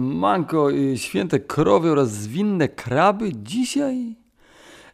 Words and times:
Manko, 0.00 0.70
y, 0.70 0.98
święte 0.98 1.40
krowy 1.40 1.90
oraz 1.90 2.10
zwinne 2.10 2.68
kraby 2.68 3.32
dzisiaj? 3.34 4.16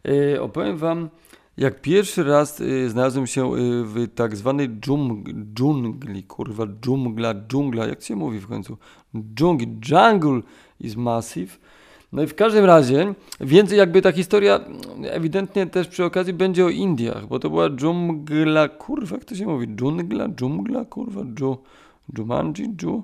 Y, 0.08 0.42
opowiem 0.42 0.76
wam, 0.76 1.08
jak 1.56 1.80
pierwszy 1.80 2.24
raz 2.24 2.60
y, 2.60 2.90
znalazłem 2.90 3.26
się 3.26 3.52
w 3.84 4.08
tak 4.14 4.36
zwanej 4.36 4.68
dżung 4.68 5.28
dżungli, 5.54 6.22
kurwa, 6.22 6.66
dżungla, 6.66 7.34
dżungla, 7.34 7.86
jak 7.86 8.02
się 8.02 8.16
mówi 8.16 8.40
w 8.40 8.48
końcu? 8.48 8.76
Dżungli, 9.34 9.78
jungle 9.90 10.40
is 10.80 10.96
massive. 10.96 11.56
No 12.12 12.22
i 12.22 12.26
w 12.26 12.34
każdym 12.34 12.64
razie, 12.64 13.14
więcej 13.40 13.78
jakby 13.78 14.02
ta 14.02 14.12
historia 14.12 14.60
ewidentnie 15.02 15.66
też 15.66 15.88
przy 15.88 16.04
okazji 16.04 16.32
będzie 16.32 16.64
o 16.66 16.68
Indiach, 16.68 17.26
bo 17.26 17.38
to 17.38 17.50
była 17.50 17.70
dżungla, 17.70 18.68
kurwa, 18.68 19.16
jak 19.16 19.24
to 19.24 19.34
się 19.34 19.46
mówi? 19.46 19.66
Dżungla, 19.76 20.28
dżungla, 20.28 20.84
kurwa, 20.84 21.24
dżu, 21.24 21.58
dżumanji, 22.14 22.76
dżu 22.76 23.02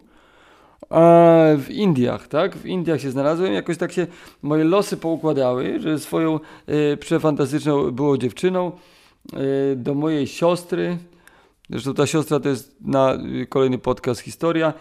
w 1.58 1.66
Indiach, 1.70 2.28
tak? 2.28 2.56
W 2.56 2.66
Indiach 2.66 3.00
się 3.00 3.10
znalazłem, 3.10 3.52
jakoś 3.52 3.78
tak 3.78 3.92
się 3.92 4.06
moje 4.42 4.64
losy 4.64 4.96
poukładały, 4.96 5.80
że 5.80 5.98
swoją 5.98 6.40
e, 6.66 6.96
przefantastyczną 6.96 7.90
było 7.90 8.18
dziewczyną 8.18 8.72
e, 9.32 9.76
do 9.76 9.94
mojej 9.94 10.26
siostry, 10.26 10.98
zresztą 11.70 11.94
ta 11.94 12.06
siostra 12.06 12.40
to 12.40 12.48
jest 12.48 12.76
na 12.80 13.12
e, 13.12 13.46
kolejny 13.46 13.78
podcast 13.78 14.20
historia, 14.20 14.72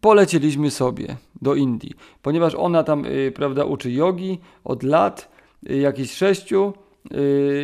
polecieliśmy 0.00 0.70
sobie 0.70 1.16
do 1.42 1.54
Indii, 1.54 1.92
ponieważ 2.22 2.54
ona 2.54 2.82
tam, 2.82 3.04
prawda, 3.34 3.64
uczy 3.64 3.92
jogi 3.92 4.38
od 4.64 4.82
lat, 4.82 5.32
e, 5.68 5.76
jakichś 5.76 6.14
sześciu, 6.14 6.72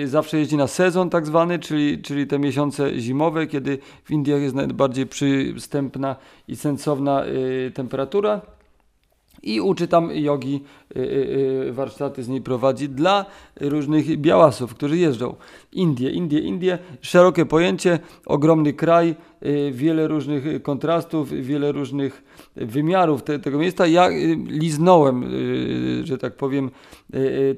zawsze 0.05 0.39
jeździ 0.39 0.57
na 0.57 0.67
sezon 0.67 1.11
tak 1.11 1.27
zwany, 1.27 1.59
czyli, 1.59 2.03
czyli 2.03 2.27
te 2.27 2.39
miesiące 2.39 3.01
zimowe, 3.01 3.47
kiedy 3.47 3.79
w 4.05 4.11
Indiach 4.11 4.41
jest 4.41 4.55
najbardziej 4.55 5.07
przystępna 5.07 6.17
i 6.49 6.57
sensowna 6.57 7.25
yy, 7.25 7.71
temperatura. 7.71 8.41
I 9.43 9.61
uczy 9.61 9.89
tam 9.89 10.11
jogi, 10.15 10.63
yy, 10.95 11.73
warsztaty 11.73 12.23
z 12.23 12.29
niej 12.29 12.41
prowadzi 12.41 12.89
dla 12.89 13.25
różnych 13.61 14.17
białasów, 14.17 14.75
którzy 14.75 14.99
jeżdżą. 14.99 15.35
Indie, 15.73 16.11
Indie, 16.11 16.41
Indie, 16.41 16.79
szerokie 17.01 17.47
pojęcie, 17.47 17.99
ogromny 18.27 18.73
kraj, 18.73 19.15
wiele 19.73 20.09
różnych 20.09 20.63
kontrastów, 20.63 21.31
wiele 21.31 21.73
różnych 21.73 22.23
wymiarów 22.57 23.23
te, 23.23 23.39
tego 23.39 23.59
miejsca. 23.59 23.87
Ja 23.87 24.09
liznąłem, 24.47 25.25
że 26.05 26.19
tak 26.19 26.37
powiem, 26.37 26.71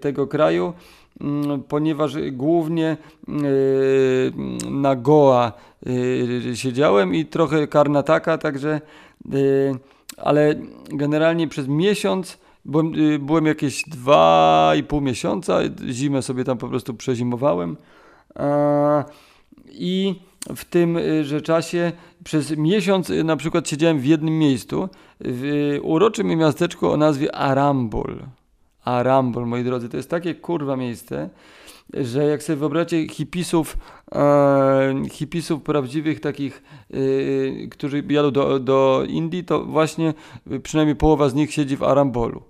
tego 0.00 0.26
kraju. 0.26 0.72
Mm, 1.20 1.62
ponieważ 1.62 2.16
głównie 2.32 2.96
y, 3.28 4.32
na 4.70 4.96
Goa 4.96 5.52
y, 5.86 6.56
siedziałem 6.56 7.14
i 7.14 7.24
trochę 7.24 7.66
Karnataka, 7.66 8.38
także 8.38 8.80
y, 9.34 9.74
ale 10.16 10.54
generalnie 10.88 11.48
przez 11.48 11.68
miesiąc 11.68 12.38
byłem, 12.64 12.92
byłem 13.20 13.46
jakieś 13.46 13.82
dwa 13.82 14.72
i 14.76 14.82
pół 14.82 15.00
miesiąca, 15.00 15.58
zimę 15.90 16.22
sobie 16.22 16.44
tam 16.44 16.58
po 16.58 16.68
prostu 16.68 16.94
przezimowałem 16.94 17.76
i 19.68 20.14
w 20.56 20.64
tym 20.64 20.98
że 21.22 21.40
czasie 21.40 21.92
przez 22.24 22.56
miesiąc 22.56 23.12
na 23.24 23.36
przykład 23.36 23.68
siedziałem 23.68 23.98
w 23.98 24.04
jednym 24.04 24.38
miejscu 24.38 24.88
w 25.20 25.78
uroczym 25.82 26.26
miasteczku 26.26 26.90
o 26.90 26.96
nazwie 26.96 27.34
Arambol. 27.34 28.16
Arambol, 28.84 29.46
moi 29.46 29.64
drodzy, 29.64 29.88
to 29.88 29.96
jest 29.96 30.10
takie 30.10 30.34
kurwa 30.34 30.76
miejsce, 30.76 31.30
że 31.94 32.24
jak 32.24 32.42
sobie 32.42 32.56
wyobraźcie 32.56 33.08
hipisów, 33.08 33.76
e, 34.14 34.94
hipisów 35.10 35.62
prawdziwych 35.62 36.20
takich, 36.20 36.62
e, 36.90 37.66
którzy 37.68 38.04
jadą 38.08 38.30
do, 38.30 38.58
do 38.58 39.04
Indii, 39.08 39.44
to 39.44 39.64
właśnie 39.64 40.14
przynajmniej 40.62 40.96
połowa 40.96 41.28
z 41.28 41.34
nich 41.34 41.52
siedzi 41.52 41.76
w 41.76 41.82
Arambolu. 41.82 42.42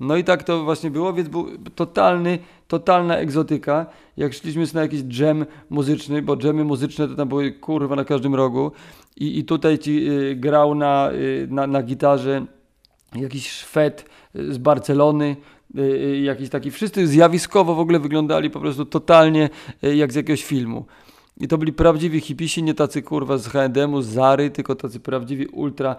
No 0.00 0.16
i 0.16 0.24
tak 0.24 0.42
to 0.42 0.64
właśnie 0.64 0.90
było, 0.90 1.12
więc 1.12 1.28
był 1.28 1.46
totalny, 1.74 2.38
totalna 2.68 3.16
egzotyka. 3.16 3.86
Jak 4.16 4.34
szliśmy 4.34 4.64
na 4.74 4.82
jakiś 4.82 5.02
dżem 5.02 5.46
muzyczny, 5.70 6.22
bo 6.22 6.36
dżemy 6.36 6.64
muzyczne 6.64 7.08
to 7.08 7.14
tam 7.14 7.28
były 7.28 7.52
kurwa 7.52 7.96
na 7.96 8.04
każdym 8.04 8.34
rogu 8.34 8.72
i, 9.16 9.38
i 9.38 9.44
tutaj 9.44 9.78
ci 9.78 10.10
y, 10.10 10.36
grał 10.36 10.74
na, 10.74 11.10
y, 11.12 11.48
na, 11.50 11.66
na 11.66 11.82
gitarze 11.82 12.46
jakiś 13.14 13.50
Szwed 13.50 14.04
z 14.34 14.58
Barcelony, 14.58 15.36
jakiś 16.22 16.48
taki, 16.48 16.70
wszyscy 16.70 17.06
zjawiskowo 17.06 17.74
w 17.74 17.80
ogóle 17.80 17.98
wyglądali 17.98 18.50
po 18.50 18.60
prostu 18.60 18.84
totalnie 18.84 19.50
y, 19.84 19.96
jak 19.96 20.12
z 20.12 20.14
jakiegoś 20.14 20.44
filmu. 20.44 20.84
I 21.40 21.48
to 21.48 21.58
byli 21.58 21.72
prawdziwi 21.72 22.20
hipisi, 22.20 22.62
nie 22.62 22.74
tacy 22.74 23.02
kurwa 23.02 23.38
z 23.38 23.46
H&M-u, 23.46 24.02
z 24.02 24.06
Zary, 24.06 24.50
tylko 24.50 24.74
tacy 24.74 25.00
prawdziwi 25.00 25.46
ultra 25.46 25.96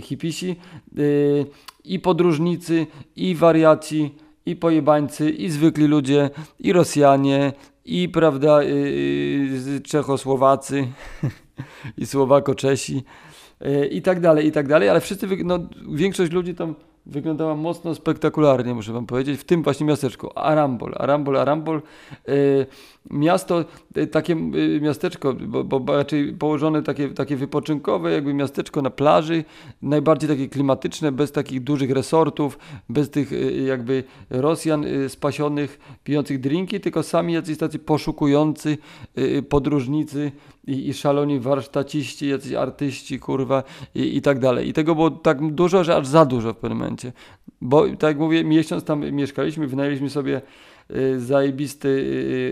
hipisi. 0.00 0.56
I 1.84 1.98
podróżnicy, 1.98 2.86
i 3.16 3.34
wariaci, 3.34 4.14
i 4.46 4.56
pojebańcy, 4.56 5.30
i 5.30 5.50
zwykli 5.50 5.86
ludzie, 5.86 6.30
i 6.58 6.72
Rosjanie, 6.72 7.52
i 7.84 8.08
prawda, 8.08 8.60
Czechosłowacy, 9.84 10.88
i 11.98 12.06
Słowako-Czesi, 12.06 13.02
i 13.90 14.02
tak 14.02 14.20
dalej, 14.20 14.46
i 14.46 14.52
tak 14.52 14.68
dalej, 14.68 14.88
ale 14.88 15.00
wszyscy, 15.00 15.28
no, 15.44 15.58
większość 15.92 16.32
ludzi 16.32 16.54
tam 16.54 16.74
wyglądała 17.06 17.56
mocno 17.56 17.94
spektakularnie, 17.94 18.74
muszę 18.74 18.92
wam 18.92 19.06
powiedzieć, 19.06 19.40
w 19.40 19.44
tym 19.44 19.62
właśnie 19.62 19.86
miasteczku. 19.86 20.30
Arambol, 20.34 20.94
Arambol, 20.96 21.36
Arambol. 21.36 21.82
Yy, 22.28 22.66
miasto, 23.10 23.64
yy, 23.96 24.06
takie 24.06 24.36
yy, 24.52 24.80
miasteczko, 24.80 25.34
bo, 25.34 25.80
bo, 25.80 25.96
raczej 25.96 26.32
położone 26.32 26.82
takie, 26.82 27.08
takie 27.08 27.36
wypoczynkowe, 27.36 28.12
jakby 28.12 28.34
miasteczko 28.34 28.82
na 28.82 28.90
plaży, 28.90 29.44
najbardziej 29.82 30.28
takie 30.28 30.48
klimatyczne, 30.48 31.12
bez 31.12 31.32
takich 31.32 31.64
dużych 31.64 31.90
resortów, 31.90 32.58
bez 32.88 33.10
tych 33.10 33.30
jakby 33.66 34.04
Rosjan 34.30 34.84
spasionych, 35.08 35.80
pijących 36.04 36.40
drinki, 36.40 36.80
tylko 36.80 37.02
sami 37.02 37.32
jacyś 37.32 37.58
tacy 37.58 37.78
poszukujący 37.78 38.78
podróżnicy 39.48 40.32
i, 40.66 40.88
i 40.88 40.94
szaloni 40.94 41.40
warsztaciści, 41.40 42.28
jacyś 42.28 42.52
artyści, 42.52 43.18
kurwa 43.18 43.62
i, 43.94 44.16
i 44.16 44.22
tak 44.22 44.38
dalej. 44.38 44.68
I 44.68 44.72
tego 44.72 44.94
było 44.94 45.10
tak 45.10 45.52
dużo, 45.52 45.84
że 45.84 45.96
aż 45.96 46.06
za 46.06 46.24
dużo 46.24 46.52
w 46.52 46.56
pewnym 46.56 46.78
momencie. 46.78 46.91
Bo 47.60 47.88
tak 47.88 48.02
jak 48.02 48.18
mówię, 48.18 48.44
miesiąc 48.44 48.84
tam 48.84 49.10
mieszkaliśmy, 49.10 49.66
wynajęliśmy 49.66 50.10
sobie 50.10 50.42
y, 50.90 51.20
zajebisty, 51.20 51.88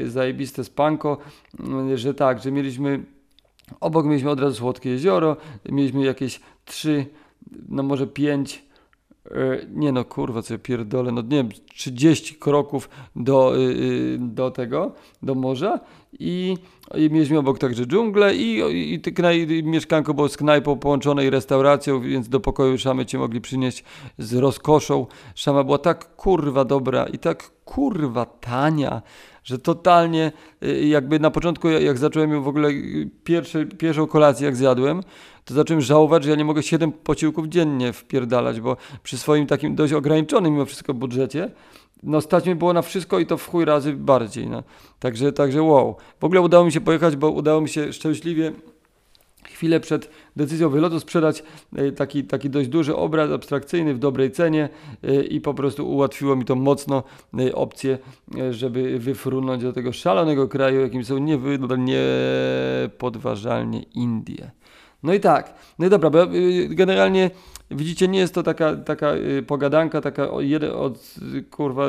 y, 0.05 0.11
zajebiste 0.11 0.65
spanko, 0.65 1.19
y, 1.93 1.99
że 1.99 2.15
tak, 2.15 2.43
że 2.43 2.53
mieliśmy 2.53 3.05
obok 3.81 4.07
mieliśmy 4.07 4.31
od 4.31 4.41
razu 4.41 4.57
Słodkie 4.57 4.91
Jezioro, 4.91 5.37
mieliśmy 5.69 6.05
jakieś 6.05 6.41
trzy, 6.65 7.07
no 7.69 7.83
może 7.83 8.07
pięć 8.07 8.70
nie 9.71 9.93
no 9.93 10.05
kurwa 10.05 10.43
co 10.43 10.55
ja 10.55 10.59
pierdolę, 10.59 11.13
no 11.13 11.23
nie 11.23 11.29
wiem, 11.37 11.49
30 11.75 12.35
kroków 12.35 12.89
do, 13.17 13.53
do 14.19 14.51
tego, 14.51 14.93
do 15.23 15.35
morza 15.35 15.81
i, 16.19 16.57
i 16.95 17.11
mieliśmy 17.11 17.39
obok 17.39 17.59
także 17.59 17.87
dżunglę 17.87 18.35
i, 18.37 18.59
i, 18.59 18.95
i, 18.95 19.59
i 19.59 19.65
mieszkanko 19.65 20.15
było 20.15 20.29
z 20.29 20.37
knajpą 20.37 20.79
połączonej 20.79 21.31
restauracją, 21.31 22.01
więc 22.01 22.29
do 22.29 22.41
pokoju 22.41 22.79
szamy 22.79 23.07
cię 23.07 23.19
mogli 23.19 23.41
przynieść 23.41 23.85
z 24.19 24.35
rozkoszą. 24.35 25.07
Szama 25.35 25.65
była 25.65 25.79
tak 25.79 26.17
kurwa 26.17 26.65
dobra 26.65 27.07
i 27.07 27.19
tak 27.19 27.51
kurwa 27.65 28.27
tania, 28.27 29.03
że 29.51 29.59
totalnie 29.59 30.33
y, 30.63 30.87
jakby 30.87 31.21
na 31.21 31.31
początku 31.31 31.69
jak 31.69 31.99
zacząłem 31.99 32.33
ją 32.33 32.43
w 32.43 32.49
ogóle 32.49 32.69
y, 32.69 33.11
pierwsze, 33.25 33.67
pierwszą 33.67 34.07
kolację 34.07 34.47
jak 34.47 34.57
zjadłem, 34.57 35.03
to 35.45 35.55
zacząłem 35.55 35.81
żałować, 35.81 36.25
że 36.25 36.31
ja 36.31 36.37
nie 36.37 36.45
mogę 36.45 36.63
7 36.63 36.93
posiłków 36.93 37.47
dziennie 37.47 37.93
wpierdalać, 37.93 38.61
bo 38.61 38.77
przy 39.03 39.19
swoim 39.19 39.47
takim 39.47 39.75
dość 39.75 39.93
ograniczonym 39.93 40.53
mimo 40.53 40.65
wszystko 40.65 40.95
budżecie 40.95 41.51
no 42.03 42.21
stać 42.21 42.47
mi 42.47 42.55
było 42.55 42.73
na 42.73 42.83
wszystko 42.83 43.19
i 43.19 43.27
to 43.27 43.37
w 43.37 43.49
chuj 43.49 43.65
razy 43.65 43.93
bardziej. 43.93 44.47
No. 44.47 44.63
Także, 44.99 45.33
także 45.33 45.63
wow. 45.63 45.97
W 46.21 46.25
ogóle 46.25 46.41
udało 46.41 46.65
mi 46.65 46.73
się 46.73 46.81
pojechać, 46.81 47.17
bo 47.17 47.31
udało 47.31 47.61
mi 47.61 47.69
się 47.69 47.93
szczęśliwie 47.93 48.53
chwilę 49.53 49.81
przed 49.81 50.11
decyzją 50.37 50.69
wylotu 50.69 51.01
sprzedać 51.01 51.43
e, 51.77 51.93
taki, 51.93 52.25
taki 52.25 52.51
dość 52.51 52.69
duży 52.69 52.97
obraz 52.97 53.31
abstrakcyjny 53.31 53.95
w 53.95 53.99
dobrej 53.99 54.31
cenie 54.31 54.69
e, 55.03 55.23
i 55.23 55.41
po 55.41 55.55
prostu 55.55 55.91
ułatwiło 55.91 56.37
mi 56.37 56.45
to 56.45 56.55
mocno 56.55 57.03
e, 57.39 57.55
opcję, 57.55 57.99
żeby 58.51 58.99
wyfrunąć 58.99 59.63
do 59.63 59.73
tego 59.73 59.93
szalonego 59.93 60.49
kraju, 60.49 60.81
jakim 60.81 61.05
są 61.05 61.19
niepodważalnie 61.19 63.83
Indie. 63.83 64.51
No 65.03 65.15
i 65.15 65.21
tak, 65.21 65.55
no 65.79 65.87
i 65.87 65.91
dobra, 65.91 66.11
bo 66.11 66.19
generalnie 66.69 67.31
Widzicie, 67.71 68.09
nie 68.09 68.19
jest 68.19 68.35
to 68.35 68.43
taka, 68.43 68.77
taka 68.77 69.15
y, 69.15 69.43
pogadanka, 69.43 70.01
taka 70.01 70.31
od, 70.75 71.15
kurwa, 71.51 71.87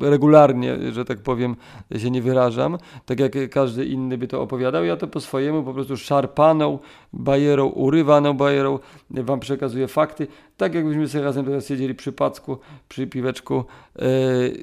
regularnie, 0.00 0.92
że 0.92 1.04
tak 1.04 1.18
powiem, 1.18 1.56
się 1.96 2.10
nie 2.10 2.22
wyrażam, 2.22 2.78
tak 3.06 3.20
jak 3.20 3.32
każdy 3.50 3.84
inny 3.84 4.18
by 4.18 4.28
to 4.28 4.42
opowiadał. 4.42 4.84
Ja 4.84 4.96
to 4.96 5.06
po 5.06 5.20
swojemu 5.20 5.62
po 5.62 5.74
prostu 5.74 5.96
szarpaną 5.96 6.78
bajerą, 7.12 7.66
urywaną 7.66 8.34
bajerą 8.34 8.78
wam 9.10 9.40
przekazuję 9.40 9.88
fakty, 9.88 10.26
tak 10.56 10.74
jakbyśmy 10.74 11.08
sobie 11.08 11.24
razem 11.24 11.44
teraz 11.44 11.68
siedzieli 11.68 11.94
przy 11.94 12.12
packu, 12.12 12.58
przy 12.88 13.06
piweczku, 13.06 13.64
yy, 13.96 14.04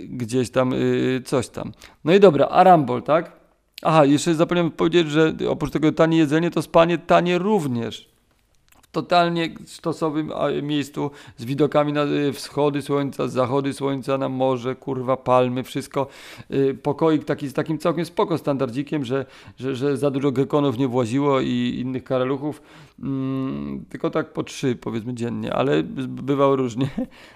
gdzieś 0.09 0.50
tam, 0.50 0.71
yy, 0.71 1.21
coś 1.25 1.50
tam. 1.50 1.71
No 2.03 2.13
i 2.13 2.19
dobra, 2.19 2.47
Arambol, 2.47 3.03
tak? 3.03 3.31
Aha, 3.81 4.06
jeszcze 4.06 4.36
zapomniałem 4.36 4.71
powiedzieć, 4.71 5.09
że 5.09 5.33
oprócz 5.50 5.71
tego 5.71 5.91
tanie 5.91 6.18
jedzenie, 6.18 6.51
to 6.51 6.62
spanie 6.62 6.97
tanie 6.97 7.38
również 7.38 8.09
totalnie 8.91 9.50
stosowym 9.65 10.31
miejscu 10.62 11.12
z 11.38 11.45
widokami 11.45 11.94
na 11.94 12.03
y, 12.03 12.33
wschody 12.33 12.81
słońca, 12.81 13.27
zachody 13.27 13.74
słońca, 13.74 14.18
na 14.18 14.30
morze, 14.30 14.75
kurwa, 14.75 15.18
palmy, 15.18 15.63
wszystko. 15.63 16.07
Y, 16.53 16.77
pokoik 16.83 17.25
taki 17.25 17.47
z 17.47 17.53
takim 17.53 17.77
całkiem 17.77 18.06
spoko 18.06 18.38
standardzikiem, 18.38 19.06
że, 19.06 19.25
że, 19.57 19.75
że 19.75 19.97
za 19.97 20.12
dużo 20.12 20.31
gekonów 20.31 20.77
nie 20.77 20.88
właziło 20.88 21.41
i 21.41 21.75
innych 21.80 22.03
karaluchów, 22.03 22.62
mm, 23.00 23.86
tylko 23.89 24.09
tak 24.09 24.33
po 24.33 24.44
trzy 24.44 24.75
powiedzmy 24.75 25.13
dziennie, 25.13 25.53
ale 25.53 25.83
bywało 26.07 26.56
różnie. 26.56 26.89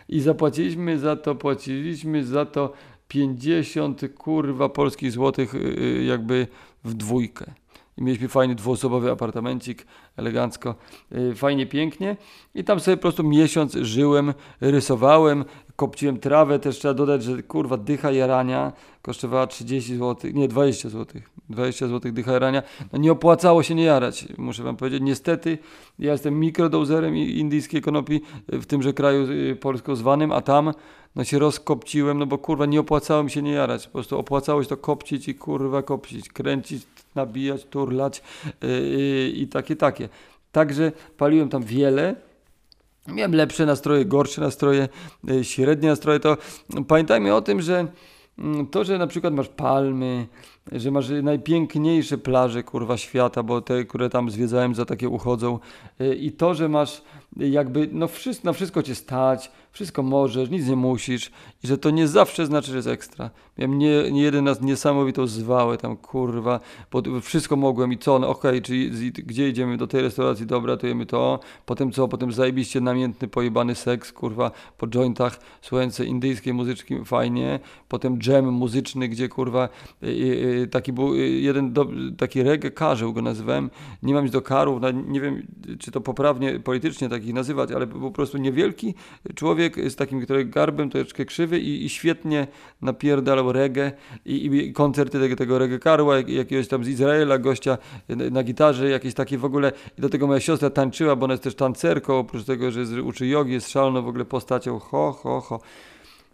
I 0.09 0.19
zapłaciliśmy 0.19 0.99
za 0.99 1.15
to, 1.15 1.35
płaciliśmy 1.35 2.25
za 2.25 2.45
to 2.45 2.73
50 3.07 4.01
kurwa 4.17 4.69
polskich 4.69 5.11
złotych 5.11 5.55
y, 5.55 6.03
jakby 6.07 6.47
w 6.83 6.93
dwójkę 6.93 7.62
i 7.97 8.03
mieliśmy 8.03 8.27
fajny 8.27 8.55
dwuosobowy 8.55 9.11
apartamencik, 9.11 9.85
elegancko, 10.17 10.75
y, 11.11 11.35
fajnie, 11.35 11.65
pięknie. 11.65 12.17
I 12.55 12.63
tam 12.63 12.79
sobie 12.79 12.97
po 12.97 13.01
prostu 13.01 13.23
miesiąc 13.23 13.73
żyłem, 13.73 14.33
rysowałem, 14.61 15.45
kopciłem 15.75 16.19
trawę, 16.19 16.59
też 16.59 16.79
trzeba 16.79 16.93
dodać, 16.93 17.23
że 17.23 17.43
kurwa 17.43 17.77
dycha 17.77 18.11
jarania 18.11 18.73
kosztowała 19.01 19.47
30 19.47 19.97
zł, 19.97 20.31
nie 20.33 20.47
20 20.47 20.89
zł, 20.89 21.21
20 21.49 21.87
zł 21.87 22.11
dycha 22.11 22.31
jarania, 22.31 22.63
no 22.93 22.99
nie 22.99 23.11
opłacało 23.11 23.63
się 23.63 23.75
nie 23.75 23.83
jarać, 23.83 24.25
muszę 24.37 24.63
wam 24.63 24.75
powiedzieć, 24.75 25.01
niestety 25.03 25.57
ja 25.99 26.11
jestem 26.11 26.39
mikrodozerem 26.39 27.17
indyjskiej 27.17 27.81
konopi 27.81 28.21
w 28.47 28.65
tymże 28.65 28.93
kraju 28.93 29.31
y, 29.31 29.55
polsko 29.55 29.95
zwanym, 29.95 30.31
a 30.31 30.41
tam 30.41 30.73
no 31.15 31.23
się 31.23 31.39
rozkopciłem, 31.39 32.19
no 32.19 32.25
bo 32.25 32.37
kurwa 32.37 32.65
nie 32.65 32.79
opłacało 32.79 33.23
mi 33.23 33.31
się 33.31 33.41
nie 33.41 33.51
jarać, 33.51 33.87
po 33.87 33.93
prostu 33.93 34.19
opłacało 34.19 34.63
się 34.63 34.69
to 34.69 34.77
kopcić 34.77 35.27
i 35.27 35.35
kurwa 35.35 35.83
kopcić, 35.83 36.29
kręcić, 36.29 36.83
nabijać, 37.15 37.65
turlać 37.65 38.21
yy, 38.61 39.29
i 39.29 39.47
takie, 39.47 39.75
takie. 39.75 40.09
Także 40.51 40.91
paliłem 41.17 41.49
tam 41.49 41.63
wiele, 41.63 42.15
Miałem 43.07 43.35
lepsze 43.35 43.65
nastroje, 43.65 44.05
gorsze 44.05 44.41
nastroje, 44.41 44.89
yy, 45.23 45.43
średnie 45.43 45.89
nastroje. 45.89 46.19
To 46.19 46.37
pamiętajmy 46.87 47.35
o 47.35 47.41
tym, 47.41 47.61
że 47.61 47.87
mm, 48.39 48.67
to, 48.67 48.83
że 48.83 48.97
na 48.97 49.07
przykład 49.07 49.33
masz 49.33 49.47
palmy, 49.47 50.27
że 50.71 50.91
masz 50.91 51.09
najpiękniejsze 51.23 52.17
plaże 52.17 52.63
kurwa 52.63 52.97
świata, 52.97 53.43
bo 53.43 53.61
te, 53.61 53.85
które 53.85 54.09
tam 54.09 54.29
zwiedzałem, 54.29 54.75
za 54.75 54.85
takie 54.85 55.09
uchodzą. 55.09 55.59
Yy, 55.99 56.15
I 56.15 56.31
to, 56.31 56.53
że 56.53 56.69
masz 56.69 57.01
jakby 57.37 57.89
no 57.91 58.07
wszystko, 58.07 58.45
na 58.47 58.53
wszystko 58.53 58.83
cię 58.83 58.95
stać, 58.95 59.51
wszystko 59.71 60.03
możesz, 60.03 60.49
nic 60.49 60.67
nie 60.67 60.75
musisz 60.75 61.31
i 61.63 61.67
że 61.67 61.77
to 61.77 61.89
nie 61.89 62.07
zawsze 62.07 62.45
znaczy, 62.45 62.71
że 62.71 62.75
jest 62.75 62.87
ekstra. 62.87 63.29
Miałem 63.57 63.77
nie, 63.77 64.11
nie 64.11 64.21
jeden 64.21 64.47
raz 64.47 64.61
niesamowitą 64.61 65.27
zwałę 65.27 65.77
tam, 65.77 65.97
kurwa, 65.97 66.59
pod, 66.89 67.07
wszystko 67.21 67.55
mogłem 67.55 67.93
i 67.93 67.97
co, 67.97 68.19
no 68.19 68.29
okej, 68.29 68.51
okay, 68.51 68.61
czyli 68.61 69.11
gdzie 69.11 69.49
idziemy, 69.49 69.77
do 69.77 69.87
tej 69.87 70.01
restauracji, 70.01 70.45
dobra, 70.45 70.77
to 70.77 70.87
jemy 70.87 71.05
to, 71.05 71.39
potem 71.65 71.91
co, 71.91 72.07
potem 72.07 72.31
zajebiście 72.31 72.81
namiętny, 72.81 73.27
pojebany 73.27 73.75
seks, 73.75 74.11
kurwa, 74.11 74.51
po 74.77 74.87
jointach, 74.87 75.39
słuchając 75.61 75.99
indyjskiej 75.99 76.53
muzyczki, 76.53 77.05
fajnie, 77.05 77.59
potem 77.87 78.19
jam 78.27 78.45
muzyczny, 78.45 79.07
gdzie, 79.07 79.29
kurwa, 79.29 79.69
y, 80.03 80.07
y, 80.07 80.67
taki 80.71 80.93
był 80.93 81.15
y, 81.15 81.29
jeden, 81.29 81.73
do, 81.73 81.87
taki 82.17 82.43
reggae 82.43 82.71
karzeł 82.71 83.13
go 83.13 83.21
nazywałem, 83.21 83.69
nie 84.03 84.13
mam 84.13 84.23
nic 84.23 84.33
do 84.33 84.41
karów, 84.41 84.81
nie 85.07 85.21
wiem, 85.21 85.47
czy 85.79 85.91
to 85.91 86.01
poprawnie 86.01 86.59
politycznie 86.59 87.09
takich 87.23 87.35
nazywać, 87.35 87.71
ale 87.71 87.87
po 87.87 88.11
prostu 88.11 88.37
niewielki 88.37 88.93
człowiek 89.35 89.91
z 89.91 89.95
takim 89.95 90.21
który 90.21 90.45
garbem, 90.45 90.89
troszeczkę 90.89 91.25
krzywy 91.25 91.59
i, 91.59 91.85
i 91.85 91.89
świetnie 91.89 92.47
napierdalał 92.81 93.51
reggae 93.51 93.91
i, 94.25 94.45
i 94.45 94.73
koncerty 94.73 95.19
tego, 95.19 95.35
tego 95.35 95.59
reggae 95.59 95.79
karła, 95.79 96.17
jak, 96.17 96.29
jakiegoś 96.29 96.67
tam 96.67 96.83
z 96.83 96.87
Izraela 96.87 97.37
gościa 97.37 97.77
na 98.09 98.43
gitarze, 98.43 98.89
jakieś 98.89 99.13
takie 99.13 99.37
w 99.37 99.45
ogóle 99.45 99.71
i 99.97 100.01
do 100.01 100.09
tego 100.09 100.27
moja 100.27 100.39
siostra 100.39 100.69
tańczyła, 100.69 101.15
bo 101.15 101.23
ona 101.23 101.33
jest 101.33 101.43
też 101.43 101.55
tancerką, 101.55 102.19
oprócz 102.19 102.43
tego, 102.43 102.71
że 102.71 103.03
uczy 103.03 103.27
jogi, 103.27 103.53
jest 103.53 103.69
szaloną 103.69 104.01
w 104.01 104.07
ogóle 104.07 104.25
postacią, 104.25 104.79
ho, 104.79 105.11
ho, 105.11 105.41
ho. 105.41 105.59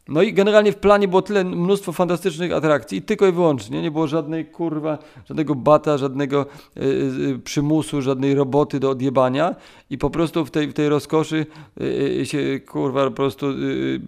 No 0.09 0.21
i 0.21 0.33
generalnie 0.33 0.71
w 0.71 0.75
planie 0.75 1.07
było 1.07 1.21
tyle 1.21 1.43
mnóstwo 1.43 1.91
fantastycznych 1.91 2.51
atrakcji, 2.51 3.01
tylko 3.01 3.27
i 3.27 3.31
wyłącznie. 3.31 3.81
Nie 3.81 3.91
było 3.91 4.07
żadnej 4.07 4.45
kurwa, 4.45 4.97
żadnego 5.25 5.55
bata, 5.55 5.97
żadnego 5.97 6.45
y, 6.77 6.81
y, 6.81 7.39
przymusu, 7.39 8.01
żadnej 8.01 8.35
roboty 8.35 8.79
do 8.79 8.89
odjebania 8.89 9.55
i 9.89 9.97
po 9.97 10.09
prostu 10.09 10.45
w 10.45 10.51
tej, 10.51 10.67
w 10.67 10.73
tej 10.73 10.89
rozkoszy 10.89 11.45
y, 11.81 12.25
się 12.25 12.59
kurwa 12.59 13.05
po 13.05 13.11
prostu 13.11 13.45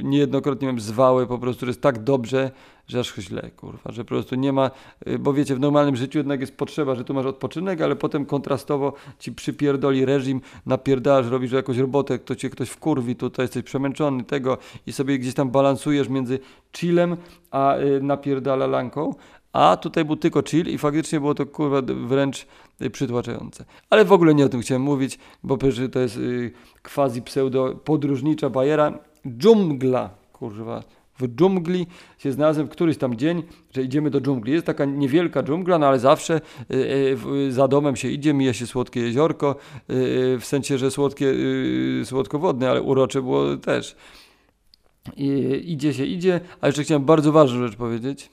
niejednokrotnie 0.03 0.65
miałem 0.65 0.79
zwały, 0.79 1.27
po 1.27 1.39
prostu, 1.39 1.65
że 1.65 1.69
jest 1.69 1.81
tak 1.81 2.03
dobrze, 2.03 2.51
że 2.91 2.99
aż 2.99 3.15
źle, 3.15 3.51
kurwa, 3.57 3.91
że 3.91 4.03
po 4.03 4.07
prostu 4.07 4.35
nie 4.35 4.53
ma, 4.53 4.71
y, 5.07 5.19
bo 5.19 5.33
wiecie, 5.33 5.55
w 5.55 5.59
normalnym 5.59 5.95
życiu 5.95 6.19
jednak 6.19 6.41
jest 6.41 6.57
potrzeba, 6.57 6.95
że 6.95 7.03
tu 7.03 7.13
masz 7.13 7.25
odpoczynek, 7.25 7.81
ale 7.81 7.95
potem 7.95 8.25
kontrastowo 8.25 8.93
ci 9.19 9.31
przypierdoli 9.31 10.05
reżim, 10.05 10.41
napierdalasz, 10.65 11.27
robisz 11.27 11.51
jakąś 11.51 11.77
robotę, 11.77 12.19
to 12.19 12.35
cię 12.35 12.49
ktoś 12.49 12.69
wkurwi, 12.69 13.15
tutaj 13.15 13.43
jesteś 13.43 13.63
przemęczony 13.63 14.23
tego 14.23 14.57
i 14.87 14.93
sobie 14.93 15.19
gdzieś 15.19 15.33
tam 15.33 15.49
balansujesz 15.49 16.09
między 16.09 16.39
chillem 16.77 17.17
a 17.51 17.77
y, 17.77 18.01
napierdalalanką, 18.01 19.15
a 19.53 19.77
tutaj 19.77 20.05
był 20.05 20.15
tylko 20.15 20.43
chill 20.43 20.67
i 20.67 20.77
faktycznie 20.77 21.19
było 21.19 21.35
to 21.35 21.45
kurwa 21.45 21.81
wręcz 22.07 22.47
y, 22.81 22.89
przytłaczające. 22.89 23.65
Ale 23.89 24.05
w 24.05 24.11
ogóle 24.11 24.35
nie 24.35 24.45
o 24.45 24.49
tym 24.49 24.61
chciałem 24.61 24.81
mówić, 24.81 25.19
bo 25.43 25.57
to 25.91 25.99
jest 25.99 26.19
quasi 26.95 27.21
pseudo 27.21 27.75
podróżnicza 27.75 28.49
bajera. 28.49 28.93
Dżungla, 29.37 30.09
kurwa, 30.33 30.83
w 31.21 31.35
dżungli 31.35 31.87
się 32.17 32.31
znalazłem 32.31 32.67
w 32.67 32.69
któryś 32.69 32.97
tam 32.97 33.15
dzień, 33.15 33.43
że 33.75 33.83
idziemy 33.83 34.09
do 34.09 34.21
dżungli. 34.21 34.53
Jest 34.53 34.65
taka 34.65 34.85
niewielka 34.85 35.43
dżungla, 35.43 35.79
no 35.79 35.87
ale 35.87 35.99
zawsze 35.99 36.41
y, 36.71 36.75
y, 37.47 37.51
za 37.51 37.67
domem 37.67 37.95
się 37.95 38.07
idzie, 38.07 38.33
mija 38.33 38.53
się 38.53 38.67
słodkie 38.67 38.99
jeziorko, 38.99 39.55
y, 39.89 40.37
w 40.39 40.45
sensie, 40.45 40.77
że 40.77 40.91
słodkie, 40.91 41.33
słodkowodne, 42.03 42.69
ale 42.69 42.81
urocze 42.81 43.21
było 43.21 43.57
też. 43.57 43.95
I, 45.17 45.61
idzie 45.65 45.93
się, 45.93 46.05
idzie, 46.05 46.39
a 46.61 46.67
jeszcze 46.67 46.83
chciałem 46.83 47.05
bardzo 47.05 47.31
ważną 47.31 47.67
rzecz 47.67 47.75
powiedzieć. 47.75 48.29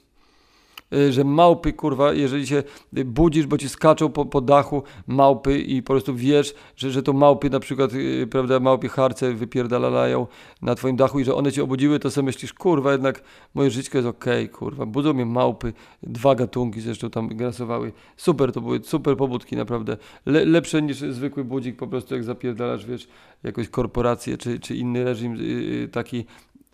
Y, 0.93 1.13
że 1.13 1.23
małpy, 1.23 1.73
kurwa, 1.73 2.13
jeżeli 2.13 2.47
się 2.47 2.63
budzisz, 3.05 3.47
bo 3.47 3.57
ci 3.57 3.69
skaczą 3.69 4.09
po, 4.09 4.25
po 4.25 4.41
dachu 4.41 4.83
małpy 5.07 5.59
i 5.59 5.83
po 5.83 5.93
prostu 5.93 6.15
wiesz, 6.15 6.53
że, 6.75 6.91
że 6.91 7.03
to 7.03 7.13
małpy 7.13 7.49
na 7.49 7.59
przykład, 7.59 7.93
y, 7.93 8.27
prawda, 8.31 8.59
małpy 8.59 8.89
harce 8.89 9.33
wypierdalają 9.33 10.27
na 10.61 10.75
twoim 10.75 10.95
dachu 10.95 11.19
i 11.19 11.23
że 11.23 11.35
one 11.35 11.51
cię 11.51 11.63
obudziły, 11.63 11.99
to 11.99 12.11
sobie 12.11 12.25
myślisz, 12.25 12.53
kurwa, 12.53 12.91
jednak 12.91 13.23
moje 13.53 13.71
życie 13.71 13.89
jest 13.93 14.07
okej, 14.07 14.45
okay, 14.45 14.57
kurwa, 14.57 14.85
budzą 14.85 15.13
mnie 15.13 15.25
małpy, 15.25 15.73
dwa 16.03 16.35
gatunki 16.35 16.81
zresztą 16.81 17.09
tam 17.09 17.27
grasowały. 17.27 17.91
Super 18.17 18.51
to 18.51 18.61
były, 18.61 18.83
super 18.83 19.17
pobudki, 19.17 19.55
naprawdę. 19.55 19.97
Le, 20.25 20.45
lepsze 20.45 20.81
niż 20.81 20.97
zwykły 20.97 21.43
budzik, 21.43 21.75
po 21.75 21.87
prostu 21.87 22.13
jak 22.15 22.23
zapierdalasz, 22.23 22.85
wiesz, 22.85 23.07
jakąś 23.43 23.69
korporację 23.69 24.37
czy, 24.37 24.59
czy 24.59 24.75
inny 24.75 25.03
reżim 25.03 25.35
yy, 25.35 25.87
taki 25.87 26.25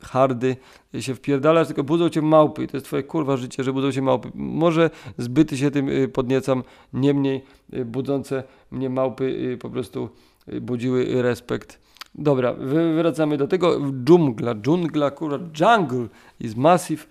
hardy 0.06 0.56
się 1.00 1.16
wpierdalasz, 1.16 1.68
tylko 1.68 1.84
budzą 1.84 2.10
cię 2.10 2.22
małpy 2.22 2.64
i 2.64 2.68
to 2.68 2.78
jest 2.78 2.86
twoje 2.86 3.04
kurwa 3.04 3.38
życie, 3.38 3.64
że 3.64 3.74
budzą 3.74 3.92
się 3.92 4.02
małpy. 4.02 4.32
Może 4.36 4.90
zbyty 5.18 5.58
się 5.58 5.72
tym 5.72 5.90
y, 5.90 6.08
podniecam, 6.08 6.64
niemniej 6.94 7.44
y, 7.74 7.86
budzące 7.86 8.44
mnie 8.72 8.90
małpy 8.90 9.24
y, 9.24 9.58
po 9.58 9.70
prostu 9.70 10.10
budziły 10.62 11.22
respekt. 11.22 11.80
Dobra, 12.16 12.56
wracamy 12.96 13.38
do 13.38 13.48
tego. 13.48 13.80
Dżungla, 14.06 14.56
dżungla, 14.56 15.12
kurwa, 15.12 15.38
jungle 15.38 16.08
is 16.40 16.56
massive. 16.56 17.08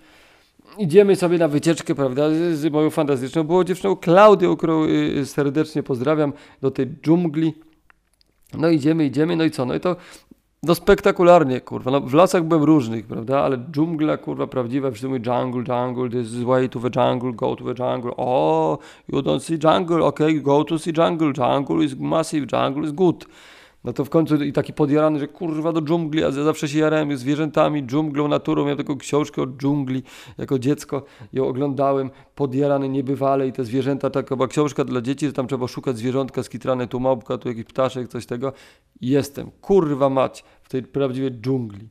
Idziemy 0.79 1.17
sobie 1.17 1.39
na 1.39 1.49
wycieczkę, 1.49 1.95
prawda, 1.95 2.23
z 2.53 2.73
moją 2.73 2.91
fantastyczną 2.91 3.45
było 3.45 3.65
dziewczyną 3.65 3.97
Klaudią, 3.97 4.57
którą 4.57 4.87
serdecznie 5.25 5.83
pozdrawiam, 5.83 6.33
do 6.61 6.71
tej 6.71 6.87
dżungli. 6.87 7.55
No 8.59 8.69
idziemy, 8.69 9.07
idziemy, 9.07 9.37
no 9.37 9.45
i 9.45 9.51
co? 9.51 9.67
No 9.67 9.75
i 9.75 9.81
to 9.81 9.97
no 10.67 10.75
spektakularnie, 10.75 11.61
kurwa. 11.61 11.91
No, 11.91 12.01
w 12.01 12.15
lasach 12.15 12.45
byłem 12.45 12.65
różnych, 12.65 13.07
prawda? 13.07 13.41
Ale 13.41 13.59
dżungla, 13.59 14.17
kurwa, 14.17 14.47
prawdziwa. 14.47 14.91
Wszyscy 14.91 15.09
mówią 15.09 15.23
jungle, 15.33 15.77
jungle, 15.77 16.23
this 16.23 16.33
is 16.33 16.43
way 16.43 16.69
to 16.69 16.81
the 16.81 17.01
jungle, 17.01 17.33
go 17.33 17.57
to 17.57 17.75
the 17.75 17.85
jungle. 17.85 18.13
Oh, 18.17 18.79
you 19.09 19.19
don't 19.23 19.41
see 19.41 19.59
jungle, 19.65 20.05
okay, 20.05 20.35
go 20.35 20.65
to 20.65 20.79
see 20.79 20.93
jungle. 20.97 21.33
Jungle 21.33 21.85
is 21.85 21.97
massive, 21.99 22.47
jungle 22.53 22.85
is 22.85 22.93
good. 22.93 23.27
No 23.85 23.93
to 23.93 24.05
w 24.05 24.11
końcu 24.11 24.37
i 24.45 24.53
taki 24.53 24.73
podjarany, 24.73 25.19
że 25.19 25.29
kurwa 25.29 25.73
do 25.73 25.83
dżungli, 25.83 26.25
a 26.25 26.27
ja 26.27 26.31
zawsze 26.33 26.69
się 26.69 26.79
jarałem 26.79 27.17
zwierzętami, 27.17 27.87
dżunglą, 27.87 28.29
naturą. 28.29 28.63
Miałem 28.63 28.79
taką 28.79 28.97
książkę 28.97 29.43
o 29.43 29.47
dżungli 29.47 30.03
jako 30.39 30.59
dziecko, 30.59 31.05
ją 31.33 31.47
oglądałem, 31.47 32.11
podjarany 32.35 32.89
niebywale 32.89 33.49
i 33.49 33.53
te 33.53 33.65
zwierzęta, 33.65 34.11
taka 34.11 34.37
była 34.37 34.49
książka 34.49 34.85
dla 34.85 35.01
dzieci, 35.01 35.27
że 35.27 35.33
tam 35.33 35.47
trzeba 35.47 35.69
szukać 35.69 35.97
zwierzątka 35.99 36.43
skitrane, 36.43 36.87
tu 36.87 37.01
małpka, 37.01 37.39
tu 37.39 37.49
jakiś 37.49 37.65
ptaszek, 37.65 38.09
coś 38.09 38.27
tego. 38.27 38.53
Jestem, 39.01 39.51
kurwa 39.61 40.09
mać, 40.09 40.45
w 40.65 40.69
tej 40.69 40.83
prawdziwej 40.83 41.31
dżungli. 41.31 41.89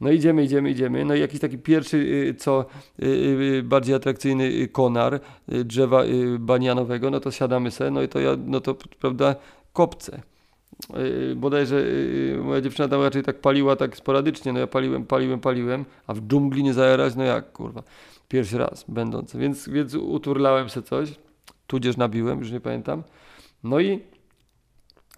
No 0.00 0.10
idziemy, 0.10 0.44
idziemy, 0.44 0.70
idziemy. 0.70 1.04
No 1.04 1.14
i 1.14 1.20
jakiś 1.20 1.40
taki 1.40 1.58
pierwszy, 1.58 1.96
y, 1.96 2.34
co 2.34 2.64
y, 3.02 3.06
y, 3.06 3.62
bardziej 3.62 3.94
atrakcyjny 3.94 4.68
konar 4.68 5.20
drzewa 5.48 6.02
banianowego, 6.38 7.10
no 7.10 7.20
to 7.20 7.30
siadamy 7.30 7.70
se, 7.70 7.90
no 7.90 8.02
i 8.02 8.08
to 8.08 8.20
ja, 8.20 8.30
no 8.46 8.60
to 8.60 8.74
prawda, 8.74 9.34
kopce. 9.72 10.22
Bodajże 11.36 11.84
moja 12.44 12.60
dziewczyna 12.60 12.88
tam 12.88 13.02
raczej 13.02 13.22
tak 13.22 13.40
paliła 13.40 13.76
tak 13.76 13.96
sporadycznie, 13.96 14.52
no 14.52 14.60
ja 14.60 14.66
paliłem, 14.66 15.06
paliłem, 15.06 15.40
paliłem, 15.40 15.84
a 16.06 16.14
w 16.14 16.20
dżungli 16.20 16.62
nie 16.62 16.74
zajarać, 16.74 17.16
no 17.16 17.24
jak 17.24 17.52
kurwa. 17.52 17.82
Pierwszy 18.28 18.58
raz 18.58 18.84
będący, 18.88 19.38
więc, 19.38 19.68
więc 19.68 19.94
uturlałem 19.94 20.70
se 20.70 20.82
coś, 20.82 21.14
tudzież 21.66 21.96
nabiłem, 21.96 22.38
już 22.38 22.50
nie 22.50 22.60
pamiętam. 22.60 23.02
No 23.64 23.80
i 23.80 24.00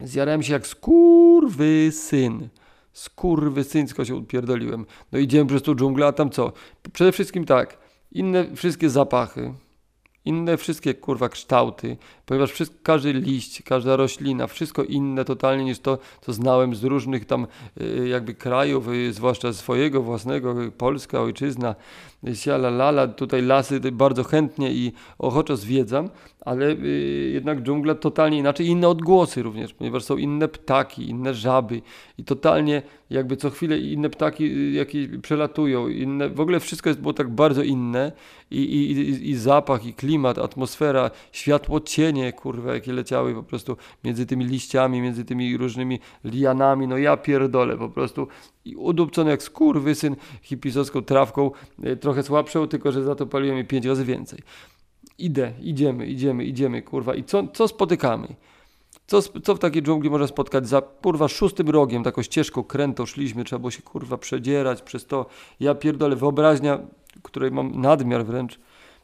Zjarałem 0.01 0.43
się 0.43 0.53
jak 0.53 0.67
skurwy 0.67 1.93
syn. 1.93 2.49
Skurwy 2.95 3.65
syńsko 3.65 4.05
się 4.05 4.17
upierdoliłem. 4.17 4.87
No 5.13 5.19
idziemy 5.19 5.47
przez 5.47 5.63
tą 5.63 5.75
dżunglę, 5.75 6.07
a 6.07 6.13
tam 6.13 6.31
co? 6.31 6.53
Przede 6.93 7.13
wszystkim 7.13 7.45
tak, 7.45 7.79
inne 8.13 8.57
wszystkie 8.57 8.91
zapachy, 8.91 9.55
inne 10.25 10.57
wszystkie 10.57 10.95
kurwa 10.95 11.29
kształty, 11.29 11.97
ponieważ 12.27 12.53
wszystko, 12.53 12.77
każdy 12.83 13.13
liść, 13.13 13.63
każda 13.63 13.97
roślina, 13.97 14.47
wszystko 14.47 14.83
inne 14.85 15.25
totalnie 15.25 15.65
niż 15.65 15.79
to, 15.79 15.99
co 16.21 16.33
znałem 16.33 16.75
z 16.75 16.85
różnych 16.85 17.25
tam 17.25 17.47
y, 17.81 18.09
jakby 18.09 18.35
krajów, 18.35 18.89
y, 18.89 19.13
zwłaszcza 19.13 19.53
swojego 19.53 20.03
własnego, 20.03 20.63
y, 20.63 20.71
Polska, 20.71 21.21
ojczyzna, 21.21 21.75
siala 22.35 22.71
lala, 22.71 23.09
tutaj 23.09 23.43
lasy 23.43 23.81
bardzo 23.81 24.25
chętnie 24.25 24.73
i 24.73 24.93
ochoczo 25.19 25.57
zwiedzam, 25.57 26.11
ale 26.45 26.75
jednak 27.33 27.63
dżungla 27.63 27.95
totalnie 27.95 28.39
inaczej, 28.39 28.67
inne 28.67 28.89
odgłosy 28.89 29.43
również, 29.43 29.75
ponieważ 29.75 30.05
są 30.05 30.17
inne 30.17 30.49
ptaki, 30.49 31.11
inne 31.11 31.35
żaby 31.35 31.83
i 32.19 32.25
totalnie 32.25 32.83
jakby 33.11 33.37
co 33.37 33.51
chwilę 33.51 33.79
inne 33.79 34.11
ptaki 34.11 34.75
jakieś 34.75 35.09
przelatują, 35.23 35.89
inne, 35.89 36.29
w 36.29 36.41
ogóle 36.41 36.61
wszystko 36.61 36.91
jest 36.91 37.01
było 37.01 37.13
tak 37.13 37.31
bardzo 37.31 37.63
inne 37.63 38.13
i, 38.51 38.59
i, 38.59 39.31
i, 39.31 39.37
zapach, 39.37 39.87
i 39.87 39.95
klimat, 39.95 40.39
atmosfera, 40.39 41.11
światło, 41.33 41.81
cienie, 41.81 42.33
kurwa, 42.33 42.75
jakie 42.75 42.93
leciały 42.93 43.35
po 43.35 43.43
prostu 43.43 43.77
między 44.05 44.27
tymi 44.27 44.45
liściami, 44.45 45.01
między 45.01 45.25
tymi 45.25 45.57
różnymi 45.57 45.99
lianami, 46.25 46.89
no 46.89 46.99
ja 46.99 47.17
pierdolę 47.17 47.77
po 47.77 47.89
prostu. 47.89 48.29
I 48.65 48.77
udupcony 48.77 49.31
jak 49.31 49.43
skurwysyn 49.43 50.17
hipisowską 50.43 51.03
trawką, 51.03 51.51
e, 51.83 51.97
trochę 51.97 52.23
słabszą, 52.23 52.69
tylko 52.69 52.93
że 52.93 53.03
za 53.03 53.15
to 53.15 53.27
paliłem 53.27 53.59
je 53.59 53.65
pięć 53.65 53.87
razy 53.87 54.05
więcej. 54.05 54.39
Idę, 55.19 55.53
idziemy, 55.63 56.07
idziemy, 56.07 56.45
idziemy, 56.45 56.83
kurwa. 56.83 57.15
I 57.15 57.25
co, 57.25 57.47
co 57.53 57.69
spotykamy? 57.69 58.29
Co, 59.07 59.23
co 59.23 59.55
w 59.55 59.59
takiej 59.59 59.83
dżungli 59.83 60.11
można 60.11 60.27
spotkać? 60.27 60.69
Za 60.69 60.81
kurwa 60.81 61.29
szóstym 61.29 61.71
rogiem, 61.71 62.05
taką 62.05 62.23
ścieżką 62.23 62.63
krętą 62.63 63.07
szliśmy, 63.07 63.45
trzeba 63.45 63.61
było 63.61 63.71
się 63.71 63.83
kurwa 63.83 64.19
przedzierać 64.19 64.83
przez 64.83 65.07
to. 65.07 65.27
Ja 65.61 65.75
pierdolę, 65.75 66.17
wyobraźnia, 66.17 66.79
której 67.23 67.51
mam 67.51 67.81
nadmiar 67.81 68.25
wręcz, 68.25 68.59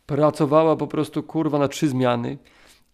pracowała 0.07 0.77
po 0.77 0.87
prostu 0.87 1.23
kurwa 1.23 1.59
na 1.59 1.69
trzy 1.69 1.89
zmiany. 1.89 2.39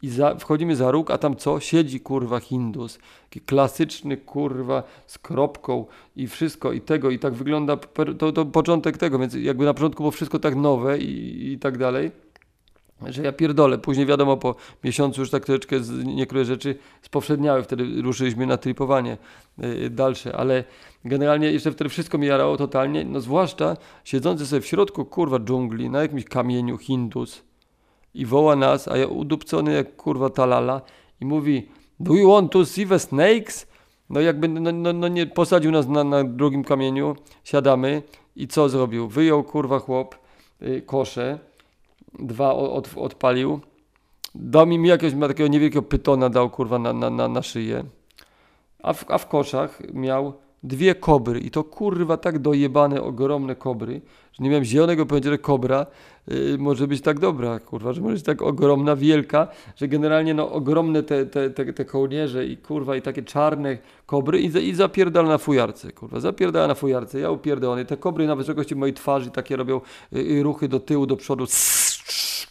I 0.02 0.08
za, 0.08 0.34
wchodzimy 0.34 0.76
za 0.76 0.90
róg, 0.90 1.10
a 1.10 1.18
tam 1.18 1.36
co? 1.36 1.60
Siedzi 1.60 2.00
kurwa 2.00 2.40
Hindus. 2.40 2.98
Taki 3.24 3.40
klasyczny 3.40 4.16
kurwa 4.16 4.82
z 5.06 5.18
kropką 5.18 5.86
i 6.16 6.26
wszystko 6.26 6.72
i 6.72 6.80
tego 6.80 7.10
i 7.10 7.18
tak 7.18 7.34
wygląda, 7.34 7.76
to, 8.18 8.32
to 8.32 8.44
początek 8.44 8.98
tego, 8.98 9.18
więc 9.18 9.34
jakby 9.34 9.64
na 9.64 9.74
początku 9.74 10.02
było 10.02 10.10
wszystko 10.10 10.38
tak 10.38 10.56
nowe 10.56 10.98
i, 10.98 11.52
i 11.52 11.58
tak 11.58 11.78
dalej 11.78 12.25
że 13.02 13.22
ja 13.22 13.32
pierdolę. 13.32 13.78
Później 13.78 14.06
wiadomo, 14.06 14.36
po 14.36 14.54
miesiącu 14.84 15.20
już 15.20 15.30
tak 15.30 15.44
troszeczkę 15.44 15.76
niektóre 16.04 16.44
rzeczy 16.44 16.78
spowszedniały, 17.02 17.62
wtedy 17.62 18.02
ruszyliśmy 18.02 18.46
na 18.46 18.56
tripowanie 18.56 19.16
yy, 19.58 19.90
dalsze, 19.90 20.36
ale 20.36 20.64
generalnie 21.04 21.52
jeszcze 21.52 21.72
wtedy 21.72 21.90
wszystko 21.90 22.18
mi 22.18 22.26
jarało 22.26 22.56
totalnie, 22.56 23.04
no 23.04 23.20
zwłaszcza 23.20 23.76
siedzący 24.04 24.46
sobie 24.46 24.60
w 24.60 24.66
środku, 24.66 25.04
kurwa, 25.04 25.38
dżungli, 25.38 25.90
na 25.90 26.02
jakimś 26.02 26.24
kamieniu 26.24 26.78
Hindus 26.78 27.42
i 28.14 28.26
woła 28.26 28.56
nas, 28.56 28.88
a 28.88 28.96
ja 28.96 29.06
udupcony 29.06 29.72
jak 29.72 29.96
kurwa 29.96 30.30
talala 30.30 30.80
i 31.20 31.24
mówi, 31.24 31.68
do 32.00 32.14
you 32.14 32.30
want 32.30 32.52
to 32.52 32.66
see 32.66 32.86
the 32.86 32.98
snakes? 32.98 33.66
No 34.10 34.20
jakby, 34.20 34.48
no, 34.48 34.72
no, 34.72 34.92
no 34.92 35.08
nie 35.08 35.26
posadził 35.26 35.70
nas 35.70 35.88
na, 35.88 36.04
na 36.04 36.24
drugim 36.24 36.64
kamieniu, 36.64 37.16
siadamy 37.44 38.02
i 38.36 38.48
co 38.48 38.68
zrobił? 38.68 39.08
Wyjął 39.08 39.44
kurwa 39.44 39.78
chłop 39.78 40.18
yy, 40.60 40.82
kosze, 40.82 41.38
dwa 42.18 42.54
od, 42.54 42.90
odpalił. 42.96 43.60
Dał 44.34 44.66
mi 44.66 44.88
jakiegoś 44.88 45.28
takiego 45.28 45.48
niewielkiego 45.48 45.82
pytona, 45.82 46.30
dał 46.30 46.50
kurwa 46.50 46.78
na, 46.78 46.92
na, 46.92 47.10
na, 47.10 47.28
na 47.28 47.42
szyję. 47.42 47.84
A 48.82 48.92
w, 48.92 49.04
a 49.10 49.18
w 49.18 49.28
koszach 49.28 49.82
miał 49.94 50.32
dwie 50.62 50.94
kobry 50.94 51.40
i 51.40 51.50
to 51.50 51.64
kurwa 51.64 52.16
tak 52.16 52.38
dojebane, 52.38 53.02
ogromne 53.02 53.54
kobry, 53.54 54.00
że 54.32 54.44
nie 54.44 54.50
miałem 54.50 54.64
zielonego 54.64 55.06
pojęcia, 55.06 55.30
że 55.30 55.38
kobra 55.38 55.86
yy, 56.28 56.58
może 56.58 56.86
być 56.88 57.00
tak 57.00 57.18
dobra, 57.18 57.58
kurwa, 57.60 57.92
że 57.92 58.00
może 58.00 58.14
być 58.14 58.22
tak 58.22 58.42
ogromna, 58.42 58.96
wielka, 58.96 59.48
że 59.76 59.88
generalnie 59.88 60.34
no 60.34 60.52
ogromne 60.52 61.02
te, 61.02 61.26
te, 61.26 61.50
te, 61.50 61.72
te 61.72 61.84
kołnierze 61.84 62.46
i 62.46 62.56
kurwa 62.56 62.96
i 62.96 63.02
takie 63.02 63.22
czarne 63.22 63.78
kobry 64.06 64.40
i, 64.40 64.68
i 64.68 64.74
zapierdala 64.74 65.28
na 65.28 65.38
fujarce, 65.38 65.92
kurwa, 65.92 66.20
zapierdala 66.20 66.66
na 66.66 66.74
fujarce, 66.74 67.20
ja 67.20 67.30
upierdolony, 67.30 67.84
te 67.84 67.96
kobry 67.96 68.26
na 68.26 68.36
wysokości 68.36 68.76
mojej 68.76 68.94
twarzy 68.94 69.30
takie 69.30 69.56
robią 69.56 69.80
yy, 70.12 70.42
ruchy 70.42 70.68
do 70.68 70.80
tyłu, 70.80 71.06
do 71.06 71.16
przodu, 71.16 71.46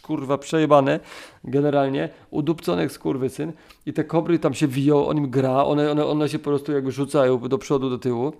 kurwa 0.02 0.38
przejebane 0.38 1.00
generalnie, 1.44 2.08
udupcony 2.30 2.82
jak 2.82 2.92
skurwysyn. 2.92 3.52
I 3.86 3.92
te 3.92 4.04
kobry 4.04 4.38
tam 4.38 4.54
się 4.54 4.68
wiją, 4.68 5.06
on 5.06 5.16
im 5.18 5.30
gra, 5.30 5.64
one, 5.64 5.90
one, 5.90 6.06
one 6.06 6.28
się 6.28 6.38
po 6.38 6.44
prostu 6.44 6.72
jakby 6.72 6.92
rzucają 6.92 7.38
do 7.38 7.58
przodu, 7.58 7.90
do 7.90 7.98
tyłu. 7.98 8.32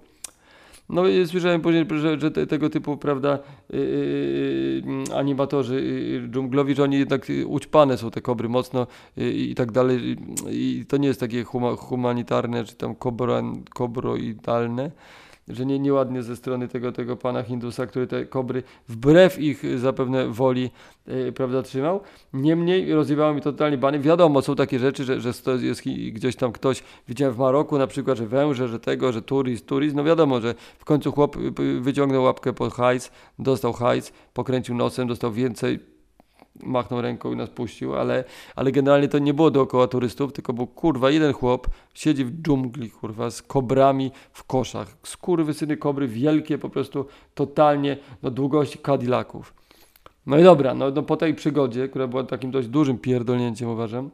No 0.88 1.08
i 1.08 1.26
słyszałem 1.26 1.60
później, 1.60 1.86
że, 1.90 2.20
że 2.20 2.30
te, 2.30 2.46
tego 2.46 2.70
typu, 2.70 2.96
prawda, 2.96 3.38
yy, 3.70 3.78
yy, 5.08 5.16
animatorzy 5.16 5.82
yy, 5.82 6.28
dżunglowi, 6.28 6.74
że 6.74 6.82
oni 6.82 6.98
jednak 6.98 7.26
ućpane 7.46 7.98
są 7.98 8.10
te 8.10 8.20
kobry 8.20 8.48
mocno 8.48 8.86
y, 9.18 9.32
i 9.32 9.54
tak 9.54 9.72
dalej. 9.72 10.16
I 10.50 10.84
to 10.88 10.96
nie 10.96 11.08
jest 11.08 11.20
takie 11.20 11.44
huma, 11.44 11.76
humanitarne, 11.76 12.64
czy 12.64 12.74
tam 12.74 12.94
kobro, 12.94 13.42
kobroidalne 13.74 14.90
że 15.48 15.66
nie, 15.66 15.78
nieładnie 15.78 16.22
ze 16.22 16.36
strony 16.36 16.68
tego, 16.68 16.92
tego 16.92 17.16
pana 17.16 17.42
Hindusa, 17.42 17.86
który 17.86 18.06
te 18.06 18.26
kobry 18.26 18.62
wbrew 18.88 19.38
ich 19.38 19.78
zapewne 19.78 20.28
woli 20.28 20.70
yy, 21.06 21.32
prawda, 21.32 21.62
trzymał. 21.62 22.00
Niemniej 22.32 22.94
rozjebało 22.94 23.34
mi 23.34 23.40
totalnie 23.40 23.78
bany. 23.78 23.98
Wiadomo, 23.98 24.42
są 24.42 24.54
takie 24.54 24.78
rzeczy, 24.78 25.04
że, 25.04 25.20
że 25.20 25.32
jest 25.60 25.82
gdzieś 26.12 26.36
tam 26.36 26.52
ktoś, 26.52 26.82
widziałem 27.08 27.34
w 27.34 27.38
Maroku 27.38 27.78
na 27.78 27.86
przykład, 27.86 28.18
że 28.18 28.26
węże, 28.26 28.68
że 28.68 28.80
tego, 28.80 29.12
że 29.12 29.22
turyst, 29.22 29.66
turyst. 29.66 29.96
No 29.96 30.04
wiadomo, 30.04 30.40
że 30.40 30.54
w 30.78 30.84
końcu 30.84 31.12
chłop 31.12 31.36
y, 31.36 31.62
y, 31.62 31.80
wyciągnął 31.80 32.22
łapkę 32.22 32.52
pod 32.52 32.74
hajs, 32.74 33.10
dostał 33.38 33.72
hajs, 33.72 34.12
pokręcił 34.34 34.74
nosem, 34.74 35.08
dostał 35.08 35.32
więcej 35.32 35.95
machnął 36.62 37.00
ręką 37.00 37.32
i 37.32 37.36
nas 37.36 37.50
puścił, 37.50 37.96
ale, 37.96 38.24
ale 38.56 38.72
generalnie 38.72 39.08
to 39.08 39.18
nie 39.18 39.34
było 39.34 39.50
dookoła 39.50 39.88
turystów, 39.88 40.32
tylko 40.32 40.52
był 40.52 40.66
kurwa 40.66 41.10
jeden 41.10 41.32
chłop, 41.32 41.68
siedzi 41.94 42.24
w 42.24 42.42
dżungli, 42.42 42.90
kurwa, 42.90 43.30
z 43.30 43.42
kobrami 43.42 44.10
w 44.32 44.44
koszach. 44.44 44.96
syny 45.52 45.76
kobry, 45.76 46.08
wielkie 46.08 46.58
po 46.58 46.68
prostu, 46.68 47.06
totalnie, 47.34 47.96
no 48.22 48.30
długości 48.30 48.78
Cadillaców. 48.78 49.54
No 50.26 50.38
i 50.38 50.42
dobra, 50.42 50.74
no, 50.74 50.90
no 50.90 51.02
po 51.02 51.16
tej 51.16 51.34
przygodzie, 51.34 51.88
która 51.88 52.06
była 52.06 52.24
takim 52.24 52.50
dość 52.50 52.68
dużym 52.68 52.98
pierdolnięciem 52.98 53.68
uważam, 53.68 54.10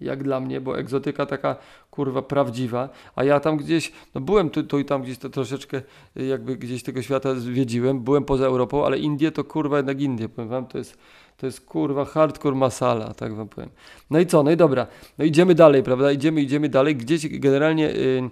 jak 0.00 0.22
dla 0.22 0.40
mnie, 0.40 0.60
bo 0.60 0.78
egzotyka 0.78 1.26
taka 1.26 1.56
kurwa 1.90 2.22
prawdziwa, 2.22 2.88
a 3.16 3.24
ja 3.24 3.40
tam 3.40 3.56
gdzieś, 3.56 3.92
no 4.14 4.20
byłem 4.20 4.50
tu, 4.50 4.62
tu 4.62 4.78
i 4.78 4.84
tam 4.84 5.02
gdzieś 5.02 5.18
to 5.18 5.28
troszeczkę 5.28 5.82
jakby 6.16 6.56
gdzieś 6.56 6.82
tego 6.82 7.02
świata 7.02 7.34
zwiedziłem, 7.34 8.00
byłem 8.00 8.24
poza 8.24 8.46
Europą, 8.46 8.86
ale 8.86 8.98
Indie 8.98 9.32
to 9.32 9.44
kurwa 9.44 9.76
jednak 9.76 10.00
Indie, 10.00 10.28
powiem 10.28 10.48
wam, 10.48 10.66
to 10.66 10.78
jest 10.78 10.98
to 11.40 11.46
jest 11.46 11.60
kurwa 11.60 12.04
hardcore 12.04 12.56
masala, 12.56 13.14
tak 13.14 13.34
wam 13.34 13.48
powiem. 13.48 13.70
No 14.10 14.18
i 14.18 14.26
co? 14.26 14.42
No 14.42 14.50
i 14.50 14.56
dobra. 14.56 14.86
No 15.18 15.24
idziemy 15.24 15.54
dalej, 15.54 15.82
prawda? 15.82 16.12
Idziemy, 16.12 16.40
idziemy 16.40 16.68
dalej. 16.68 16.96
Gdzieś 16.96 17.38
generalnie 17.38 17.90
y, 17.90 18.30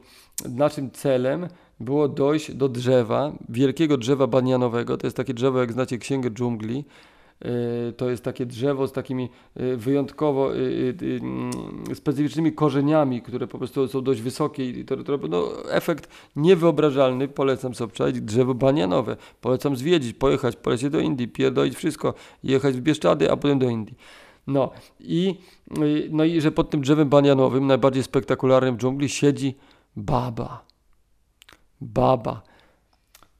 naszym 0.48 0.90
celem 0.90 1.48
było 1.80 2.08
dojść 2.08 2.54
do 2.54 2.68
drzewa, 2.68 3.32
wielkiego 3.48 3.96
drzewa 3.96 4.26
banianowego. 4.26 4.96
To 4.96 5.06
jest 5.06 5.16
takie 5.16 5.34
drzewo, 5.34 5.60
jak 5.60 5.72
znacie 5.72 5.98
Księgę 5.98 6.30
Dżungli. 6.30 6.84
Y, 7.44 7.92
to 7.92 8.10
jest 8.10 8.24
takie 8.24 8.46
drzewo 8.46 8.88
z 8.88 8.92
takimi 8.92 9.28
y, 9.60 9.76
wyjątkowo 9.76 10.56
y, 10.56 10.94
mm, 11.20 11.50
specyficznymi 11.94 12.52
korzeniami, 12.52 13.22
które 13.22 13.46
po 13.46 13.58
prostu 13.58 13.88
są 13.88 14.02
dość 14.02 14.20
wysokie 14.20 14.70
i 14.70 14.84
to, 14.84 14.96
no, 15.28 15.70
efekt 15.70 16.08
niewyobrażalny. 16.36 17.28
Polecam 17.28 17.74
sobie 17.74 18.12
drzewo 18.12 18.54
banianowe. 18.54 19.16
Polecam 19.40 19.76
zwiedzić, 19.76 20.16
pojechać, 20.16 20.56
polecieć 20.56 20.90
do 20.90 21.00
Indii, 21.00 21.28
pierdolić 21.28 21.74
wszystko, 21.74 22.14
jechać 22.42 22.76
w 22.76 22.80
Bieszczady, 22.80 23.32
a 23.32 23.36
potem 23.36 23.58
do 23.58 23.70
Indii. 23.70 23.94
No 24.46 24.70
i, 25.00 25.34
no 26.10 26.24
i 26.24 26.40
że 26.40 26.52
pod 26.52 26.70
tym 26.70 26.80
drzewem 26.80 27.08
banianowym, 27.08 27.66
najbardziej 27.66 28.02
spektakularnym 28.02 28.76
w 28.76 28.78
dżungli, 28.78 29.08
siedzi 29.08 29.54
baba. 29.96 30.64
Baba. 31.80 32.42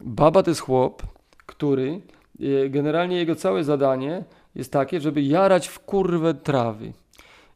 Baba 0.01 0.43
to 0.43 0.51
jest 0.51 0.61
chłop, 0.61 1.03
który 1.47 2.01
generalnie 2.71 3.17
jego 3.17 3.35
całe 3.35 3.65
zadanie 3.65 4.25
jest 4.55 4.73
takie, 4.73 5.01
żeby 5.01 5.23
jarać 5.23 5.69
w 5.69 5.79
kurwę 5.79 6.35
trawy. 6.35 6.93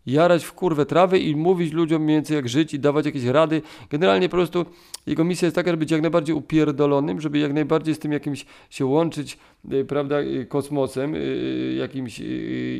Jarać 0.06 0.44
w 0.44 0.52
kurwę 0.52 0.86
trawy 0.86 1.18
i 1.18 1.36
mówić 1.36 1.72
ludziom 1.72 2.02
mniej 2.02 2.16
więcej 2.16 2.36
jak 2.36 2.48
żyć 2.48 2.74
i 2.74 2.78
dawać 2.78 3.06
jakieś 3.06 3.24
rady. 3.24 3.62
Generalnie 3.90 4.28
po 4.28 4.36
prostu 4.36 4.66
jego 5.06 5.24
misja 5.24 5.46
jest 5.46 5.54
taka, 5.56 5.70
żeby 5.70 5.80
być 5.80 5.90
jak 5.90 6.02
najbardziej 6.02 6.34
upierdolonym, 6.34 7.20
żeby 7.20 7.38
jak 7.38 7.52
najbardziej 7.52 7.94
z 7.94 7.98
tym 7.98 8.12
jakimś 8.12 8.46
się 8.70 8.86
łączyć, 8.86 9.38
y, 9.72 9.84
prawda, 9.84 10.20
y, 10.20 10.46
kosmosem 10.48 11.14
y, 11.14 11.74
jakimś 11.78 12.20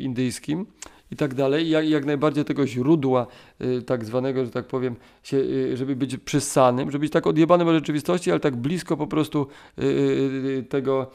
indyjskim 0.01 0.67
i 1.13 1.17
tak 1.17 1.35
dalej. 1.35 1.71
Jak, 1.71 1.89
jak 1.89 2.05
najbardziej 2.05 2.45
tego 2.45 2.67
źródła 2.67 3.27
y, 3.61 3.83
tak 3.83 4.05
zwanego, 4.05 4.45
że 4.45 4.51
tak 4.51 4.67
powiem, 4.67 4.97
się, 5.23 5.37
y, 5.37 5.77
żeby 5.77 5.97
być 5.97 6.17
przyssanym, 6.17 6.91
żeby 6.91 7.03
być 7.03 7.13
tak 7.13 7.27
odjebanym 7.27 7.69
od 7.69 7.75
rzeczywistości, 7.75 8.31
ale 8.31 8.41
tak 8.41 8.57
blisko 8.57 8.97
po 8.97 9.07
prostu 9.07 9.47
y, 9.79 9.83
y 9.85 10.67
tego 10.69 11.11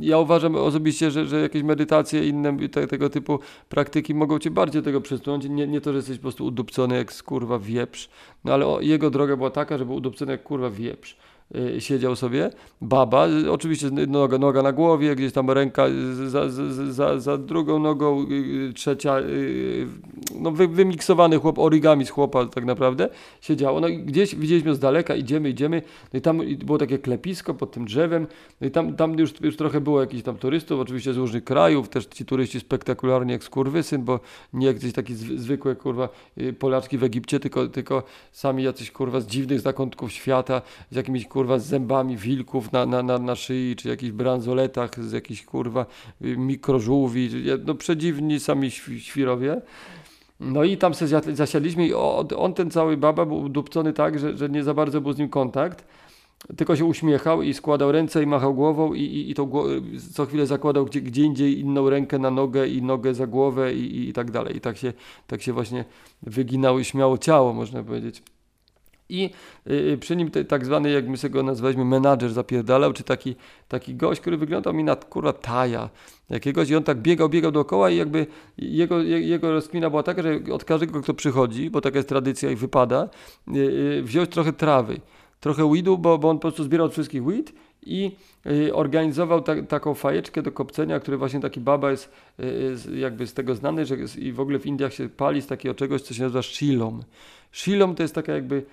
ja 0.00 0.18
uważam 0.18 0.56
osobiście, 0.56 1.10
że, 1.10 1.26
że 1.26 1.40
jakieś 1.40 1.62
medytacje 1.62 2.28
inne 2.28 2.68
te, 2.68 2.86
tego 2.86 3.10
typu 3.10 3.38
praktyki 3.68 4.14
mogą 4.14 4.38
cię 4.38 4.50
bardziej 4.50 4.82
tego 4.82 5.00
przesunąć. 5.00 5.44
Nie, 5.48 5.66
nie 5.66 5.80
to, 5.80 5.92
że 5.92 5.96
jesteś 5.96 6.16
po 6.16 6.22
prostu 6.22 6.46
udupcony 6.46 6.96
jak 6.96 7.22
kurwa 7.22 7.58
wieprz, 7.58 8.08
no 8.44 8.54
ale 8.54 8.66
o, 8.66 8.80
jego 8.80 9.10
droga 9.10 9.36
była 9.36 9.50
taka, 9.50 9.78
żeby 9.78 9.92
udupcony 9.92 10.32
jak 10.32 10.42
kurwa 10.42 10.70
wieprz. 10.70 11.16
Y, 11.56 11.80
siedział 11.80 12.16
sobie, 12.16 12.50
baba, 12.80 13.28
oczywiście 13.50 13.90
noga, 13.90 14.38
noga 14.38 14.62
na 14.62 14.72
głowie, 14.72 15.16
gdzieś 15.16 15.32
tam 15.32 15.50
ręka 15.50 15.86
za, 16.26 16.48
za, 16.90 17.20
za 17.20 17.38
drugą 17.38 17.78
nogą, 17.78 18.26
y, 18.30 18.34
y, 18.68 18.72
trzecia, 18.72 19.16
no 20.40 20.50
wy, 20.50 20.68
wymiksowany 20.68 21.38
chłop, 21.38 21.58
origami 21.58 22.06
z 22.06 22.10
chłopa 22.10 22.46
tak 22.46 22.64
naprawdę, 22.64 23.08
siedziało, 23.40 23.80
no 23.80 23.88
i 23.88 23.98
gdzieś 23.98 24.34
widzieliśmy 24.34 24.74
z 24.74 24.78
daleka, 24.78 25.14
idziemy, 25.14 25.50
idziemy, 25.50 25.82
no 26.12 26.18
i 26.18 26.22
tam 26.22 26.40
było 26.64 26.78
takie 26.78 26.98
klepisko 26.98 27.54
pod 27.54 27.70
tym 27.70 27.84
drzewem, 27.84 28.26
no 28.60 28.66
i 28.66 28.70
tam, 28.70 28.96
tam 28.96 29.18
już, 29.18 29.40
już 29.40 29.56
trochę 29.56 29.80
było 29.80 30.00
jakichś 30.00 30.22
tam 30.22 30.36
turystów, 30.36 30.80
oczywiście 30.80 31.12
z 31.12 31.16
różnych 31.16 31.44
krajów, 31.44 31.88
też 31.88 32.06
ci 32.06 32.24
turyści 32.24 32.60
spektakularnie 32.60 33.32
jak 33.32 33.44
skurwysyn, 33.44 34.04
bo 34.04 34.20
nie 34.52 34.66
jakiś 34.66 34.92
taki 34.92 35.14
zwykłe, 35.14 35.76
kurwa, 35.76 36.08
Polaczki 36.58 36.98
w 36.98 37.04
Egipcie, 37.04 37.40
tylko, 37.40 37.66
tylko 37.66 38.02
sami 38.32 38.62
jacyś, 38.62 38.90
kurwa, 38.90 39.20
z 39.20 39.26
dziwnych 39.26 39.60
zakątków 39.60 40.12
świata, 40.12 40.62
z 40.90 40.96
jakimiś, 40.96 41.26
kurwa, 41.26 41.37
kurwa 41.38 41.58
z 41.58 41.66
zębami 41.66 42.16
wilków 42.16 42.72
na, 42.72 42.86
na, 42.86 43.02
na, 43.02 43.18
na 43.18 43.36
szyi, 43.36 43.76
czy 43.76 43.88
jakichś 43.88 44.12
bransoletach 44.12 45.04
z 45.04 45.12
jakichś 45.12 45.44
kurwa 45.44 45.86
mikrożółwi, 46.20 47.30
no 47.66 47.74
przedziwni 47.74 48.40
sami 48.40 48.70
świrowie. 48.98 49.60
No 50.40 50.64
i 50.64 50.76
tam 50.76 50.94
sobie 50.94 51.34
zasiadliśmy 51.34 51.86
i 51.86 51.94
on, 52.36 52.54
ten 52.54 52.70
cały 52.70 52.96
baba 52.96 53.26
był 53.26 53.40
udupcony 53.40 53.92
tak, 53.92 54.18
że, 54.18 54.36
że 54.36 54.48
nie 54.48 54.64
za 54.64 54.74
bardzo 54.74 55.00
był 55.00 55.12
z 55.12 55.18
nim 55.18 55.28
kontakt, 55.28 55.84
tylko 56.56 56.76
się 56.76 56.84
uśmiechał 56.84 57.42
i 57.42 57.54
składał 57.54 57.92
ręce 57.92 58.22
i 58.22 58.26
machał 58.26 58.54
głową 58.54 58.94
i, 58.94 59.02
i, 59.02 59.30
i 59.30 59.34
to 59.34 59.48
co 60.12 60.26
chwilę 60.26 60.46
zakładał 60.46 60.84
gdzie, 60.84 61.00
gdzie 61.00 61.22
indziej 61.22 61.60
inną 61.60 61.90
rękę 61.90 62.18
na 62.18 62.30
nogę 62.30 62.68
i 62.68 62.82
nogę 62.82 63.14
za 63.14 63.26
głowę 63.26 63.74
i, 63.74 63.96
i, 63.96 64.08
i 64.08 64.12
tak 64.12 64.30
dalej. 64.30 64.56
I 64.56 64.60
tak 64.60 64.76
się, 64.76 64.92
tak 65.26 65.42
się 65.42 65.52
właśnie 65.52 65.84
wyginało 66.22 66.78
i 66.78 66.84
śmiało 66.84 67.18
ciało, 67.18 67.52
można 67.52 67.82
powiedzieć. 67.82 68.22
I 69.08 69.30
y, 69.70 69.98
przy 70.00 70.16
nim 70.16 70.30
tak 70.48 70.64
zwany, 70.64 70.90
jak 70.90 71.08
my 71.08 71.16
sobie 71.16 71.32
go 71.32 71.42
nazwaliśmy, 71.42 71.84
menadżer 71.84 72.32
zapierdalał, 72.32 72.92
czy 72.92 73.02
taki, 73.02 73.36
taki 73.68 73.94
gość, 73.94 74.20
który 74.20 74.36
wyglądał 74.36 74.74
mi 74.74 74.84
na 74.84 74.96
kurwa 74.96 75.32
taja 75.32 75.90
jakiegoś 76.30 76.70
i 76.70 76.76
on 76.76 76.82
tak 76.82 76.98
biegał, 76.98 77.28
biegał 77.28 77.52
dookoła 77.52 77.90
i 77.90 77.96
jakby 77.96 78.26
jego, 78.58 79.02
jego 79.02 79.52
rozkmina 79.52 79.90
była 79.90 80.02
taka, 80.02 80.22
że 80.22 80.40
od 80.52 80.64
każdego, 80.64 81.02
kto 81.02 81.14
przychodzi, 81.14 81.70
bo 81.70 81.80
taka 81.80 81.96
jest 81.96 82.08
tradycja 82.08 82.50
i 82.50 82.56
wypada, 82.56 83.08
y, 83.48 83.58
y, 83.58 84.02
wziąć 84.02 84.30
trochę 84.30 84.52
trawy, 84.52 85.00
trochę 85.40 85.64
weedu, 85.64 85.98
bo, 85.98 86.18
bo 86.18 86.30
on 86.30 86.36
po 86.36 86.40
prostu 86.40 86.64
zbierał 86.64 86.86
od 86.86 86.92
wszystkich 86.92 87.24
weed 87.24 87.52
i 87.86 88.12
organizował 88.72 89.42
ta, 89.42 89.62
taką 89.62 89.94
fajeczkę 89.94 90.42
do 90.42 90.52
kopcenia, 90.52 91.00
który 91.00 91.16
właśnie 91.16 91.40
taki 91.40 91.60
baba 91.60 91.90
jest 91.90 92.12
jakby 92.94 93.26
z 93.26 93.34
tego 93.34 93.54
znany, 93.54 93.86
że 93.86 93.96
i 94.18 94.32
w 94.32 94.40
ogóle 94.40 94.58
w 94.58 94.66
Indiach 94.66 94.94
się 94.94 95.08
pali 95.08 95.42
z 95.42 95.46
takiego 95.46 95.74
czegoś, 95.74 96.02
co 96.02 96.14
się 96.14 96.22
nazywa 96.22 96.42
shilom. 96.42 97.02
Shilom 97.52 97.94
to 97.94 98.02
jest 98.02 98.14
taka 98.14 98.32
jakby 98.32 98.64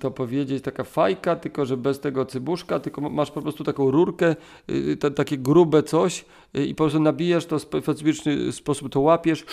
to 0.00 0.10
powiedzieć, 0.10 0.64
taka 0.64 0.84
fajka, 0.84 1.36
tylko 1.36 1.66
że 1.66 1.76
bez 1.76 2.00
tego 2.00 2.26
cybuszka, 2.26 2.80
tylko 2.80 3.00
masz 3.00 3.30
po 3.30 3.42
prostu 3.42 3.64
taką 3.64 3.90
rurkę, 3.90 4.36
y, 4.70 4.96
te, 4.96 5.10
takie 5.10 5.38
grube 5.38 5.82
coś 5.82 6.24
y, 6.56 6.66
i 6.66 6.74
po 6.74 6.84
prostu 6.84 7.00
nabijasz 7.00 7.46
to 7.46 7.58
w 7.58 7.62
specyficzny 7.62 8.52
sposób, 8.52 8.92
to 8.92 9.00
łapiesz, 9.00 9.44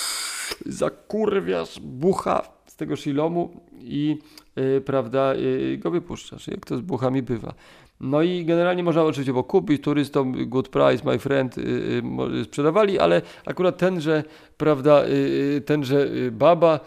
zakurwiasz 0.66 1.80
bucha 1.80 2.42
z 2.66 2.76
tego 2.76 2.96
shilomu 2.96 3.60
i 3.78 4.18
yy, 4.56 4.80
prawda, 4.80 5.34
yy, 5.34 5.78
go 5.78 5.90
wypuszczasz, 5.90 6.48
jak 6.48 6.66
to 6.66 6.76
z 6.76 6.80
buchami 6.80 7.22
bywa. 7.22 7.54
No 8.00 8.22
i 8.22 8.44
generalnie 8.44 8.82
można 8.82 9.02
oczywiście 9.02 9.32
bo 9.32 9.44
kupić 9.44 9.82
turystom, 9.82 10.48
good 10.48 10.68
price, 10.68 11.04
my 11.04 11.18
friend, 11.18 11.56
yy, 11.56 12.44
sprzedawali, 12.44 12.98
ale 12.98 13.22
akurat 13.46 13.78
tenże, 13.78 14.24
prawda, 14.56 15.02
tenże 15.64 16.08
baba 16.30 16.80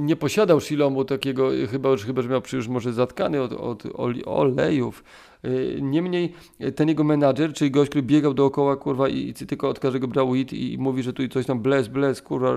nie 0.00 0.16
posiadał 0.16 0.60
Shilomu 0.60 1.04
takiego, 1.04 1.50
chyba 1.70 1.88
już, 1.88 2.04
chyba, 2.04 2.22
że 2.22 2.28
miał 2.28 2.42
już 2.52 2.68
może 2.68 2.92
zatkany 2.92 3.42
od, 3.42 3.52
od 3.52 3.82
olejów. 4.24 5.04
Y, 5.44 5.78
niemniej 5.82 6.32
y, 6.60 6.72
ten 6.72 6.88
jego 6.88 7.04
menadżer, 7.04 7.52
czyli 7.52 7.70
gość, 7.70 7.90
który 7.90 8.02
biegał 8.02 8.34
dookoła, 8.34 8.76
kurwa, 8.76 9.08
i, 9.08 9.28
i 9.28 9.34
tylko 9.34 9.68
od 9.68 9.78
każdego 9.78 10.08
brał 10.08 10.30
weed 10.30 10.52
i, 10.52 10.72
i 10.72 10.78
mówi, 10.78 11.02
że 11.02 11.12
tu 11.12 11.28
coś 11.28 11.46
tam 11.46 11.60
bles, 11.60 11.88
bles, 11.88 12.22
kurwa, 12.22 12.52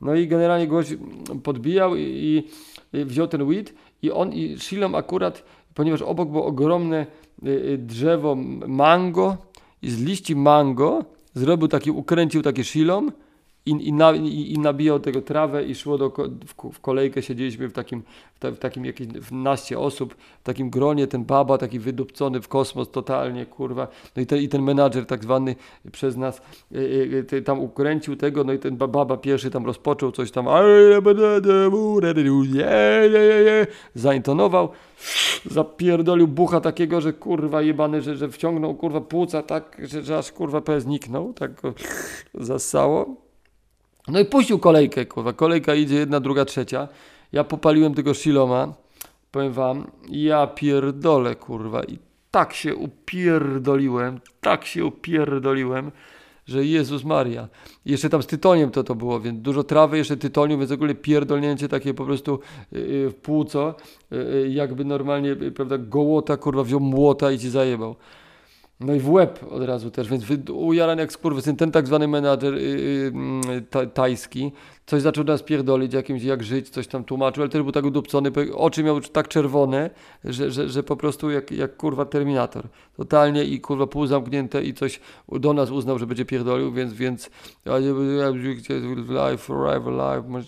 no 0.00 0.14
i 0.14 0.28
generalnie 0.28 0.68
gość 0.68 0.94
podbijał 1.42 1.96
i, 1.96 2.44
i 2.92 3.04
wziął 3.04 3.26
ten 3.26 3.44
weed 3.44 3.74
i 4.02 4.10
on 4.10 4.32
i 4.32 4.58
Shilom 4.58 4.94
akurat, 4.94 5.44
ponieważ 5.74 6.02
obok 6.02 6.30
było 6.30 6.46
ogromne 6.46 7.06
y, 7.46 7.78
drzewo 7.78 8.36
mango 8.66 9.36
i 9.82 9.90
z 9.90 10.02
liści 10.02 10.36
mango 10.36 11.04
zrobił 11.34 11.68
taki, 11.68 11.90
ukręcił 11.90 12.42
taki 12.42 12.64
Shilom 12.64 13.12
i, 13.66 13.70
i, 13.70 13.92
na, 13.92 14.12
i, 14.12 14.52
i 14.52 14.58
nabijał 14.58 15.00
tego 15.00 15.22
trawę 15.22 15.64
i 15.64 15.74
szło 15.74 15.98
do, 15.98 16.10
w, 16.46 16.72
w 16.72 16.80
kolejkę, 16.80 17.22
siedzieliśmy 17.22 17.68
w 17.68 17.72
takim, 17.72 18.02
w, 18.34 18.38
ta, 18.38 18.50
w 18.50 18.58
takim 18.58 18.84
jakieś 18.84 19.06
w 19.06 19.32
naście 19.32 19.78
osób, 19.78 20.14
w 20.14 20.42
takim 20.42 20.70
gronie, 20.70 21.06
ten 21.06 21.24
baba 21.24 21.58
taki 21.58 21.78
wydupcony 21.78 22.40
w 22.40 22.48
kosmos 22.48 22.90
totalnie, 22.90 23.46
kurwa, 23.46 23.88
no 24.16 24.22
i, 24.22 24.26
te, 24.26 24.38
i 24.38 24.48
ten 24.48 24.62
menadżer 24.62 25.06
tak 25.06 25.22
zwany 25.22 25.56
przez 25.92 26.16
nas 26.16 26.42
y, 26.72 26.78
y, 27.32 27.36
y, 27.36 27.42
tam 27.42 27.60
ukręcił 27.60 28.16
tego, 28.16 28.44
no 28.44 28.52
i 28.52 28.58
ten 28.58 28.76
baba 28.76 29.16
pierwszy 29.16 29.50
tam 29.50 29.66
rozpoczął 29.66 30.12
coś 30.12 30.30
tam 30.30 30.48
zaintonował, 33.94 34.68
zapierdolił 35.44 36.28
bucha 36.28 36.60
takiego, 36.60 37.00
że 37.00 37.12
kurwa 37.12 37.62
jebany, 37.62 38.02
że, 38.02 38.16
że 38.16 38.28
wciągnął 38.28 38.74
kurwa 38.74 39.00
płuca 39.00 39.42
tak, 39.42 39.76
że, 39.84 40.02
że 40.02 40.18
aż 40.18 40.32
kurwa 40.32 40.60
P 40.60 40.80
zniknął, 40.80 41.32
tak 41.32 41.60
go 41.60 41.74
zasało. 42.34 43.21
No 44.08 44.20
i 44.20 44.24
puścił 44.24 44.58
kolejkę, 44.58 45.06
kurwa. 45.06 45.32
Kolejka 45.32 45.74
idzie 45.74 45.94
jedna, 45.94 46.20
druga, 46.20 46.44
trzecia. 46.44 46.88
Ja 47.32 47.44
popaliłem 47.44 47.94
tego 47.94 48.14
Shiloma. 48.14 48.74
Powiem 49.30 49.52
wam, 49.52 49.90
ja 50.08 50.46
pierdolę, 50.46 51.36
kurwa. 51.36 51.84
I 51.84 51.98
tak 52.30 52.54
się 52.54 52.76
upierdoliłem, 52.76 54.20
tak 54.40 54.64
się 54.64 54.84
upierdoliłem, 54.84 55.90
że 56.46 56.64
Jezus 56.64 57.04
Maria. 57.04 57.48
I 57.86 57.90
jeszcze 57.90 58.08
tam 58.08 58.22
z 58.22 58.26
tytoniem 58.26 58.70
to 58.70 58.84
to 58.84 58.94
było, 58.94 59.20
więc 59.20 59.40
dużo 59.40 59.64
trawy, 59.64 59.98
jeszcze 59.98 60.16
tytonium, 60.16 60.60
więc 60.60 60.70
w 60.70 60.74
ogóle 60.74 60.94
pierdolnięcie 60.94 61.68
takie 61.68 61.94
po 61.94 62.04
prostu 62.04 62.40
yy, 62.72 63.10
w 63.10 63.14
płuco, 63.14 63.74
yy, 64.10 64.48
jakby 64.48 64.84
normalnie, 64.84 65.28
yy, 65.28 65.52
prawda, 65.52 65.78
gołota, 65.78 66.36
kurwa, 66.36 66.64
wziął 66.64 66.80
młota 66.80 67.32
i 67.32 67.38
ci 67.38 67.50
zajebał. 67.50 67.96
No 68.80 68.94
i 68.94 69.00
w 69.00 69.10
łeb 69.10 69.44
od 69.50 69.62
razu 69.62 69.90
też, 69.90 70.08
więc 70.08 70.24
ujarany 70.50 71.02
jak 71.02 71.12
skurwysyn, 71.12 71.56
ten 71.56 71.70
tak 71.70 71.86
zwany 71.86 72.08
menadżer 72.08 72.54
yy, 72.54 73.12
yy, 73.74 73.86
tajski, 73.86 74.52
coś 74.86 75.02
zaczął 75.02 75.24
nas 75.24 75.42
pierdolić, 75.42 75.94
jakimś 75.94 76.22
jak 76.22 76.42
żyć, 76.42 76.68
coś 76.68 76.86
tam 76.86 77.04
tłumaczył, 77.04 77.42
ale 77.42 77.50
też 77.50 77.62
był 77.62 77.72
tak 77.72 77.84
udupcony, 77.84 78.30
oczy 78.54 78.84
miał 78.84 79.00
tak 79.00 79.28
czerwone, 79.28 79.90
że, 80.24 80.50
że, 80.50 80.68
że 80.68 80.82
po 80.82 80.96
prostu 80.96 81.30
jak, 81.30 81.50
jak 81.50 81.76
kurwa 81.76 82.04
Terminator. 82.04 82.68
Totalnie 82.96 83.44
i 83.44 83.60
kurwa 83.60 83.86
pół 83.86 84.06
zamknięte 84.06 84.62
i 84.62 84.74
coś 84.74 85.00
do 85.32 85.52
nas 85.52 85.70
uznał, 85.70 85.98
że 85.98 86.06
będzie 86.06 86.24
pierdolił, 86.24 86.72
więc, 86.72 86.92
więc 86.92 87.30
life, 89.08 89.38
forever, 89.38 89.92
life, 89.92 90.42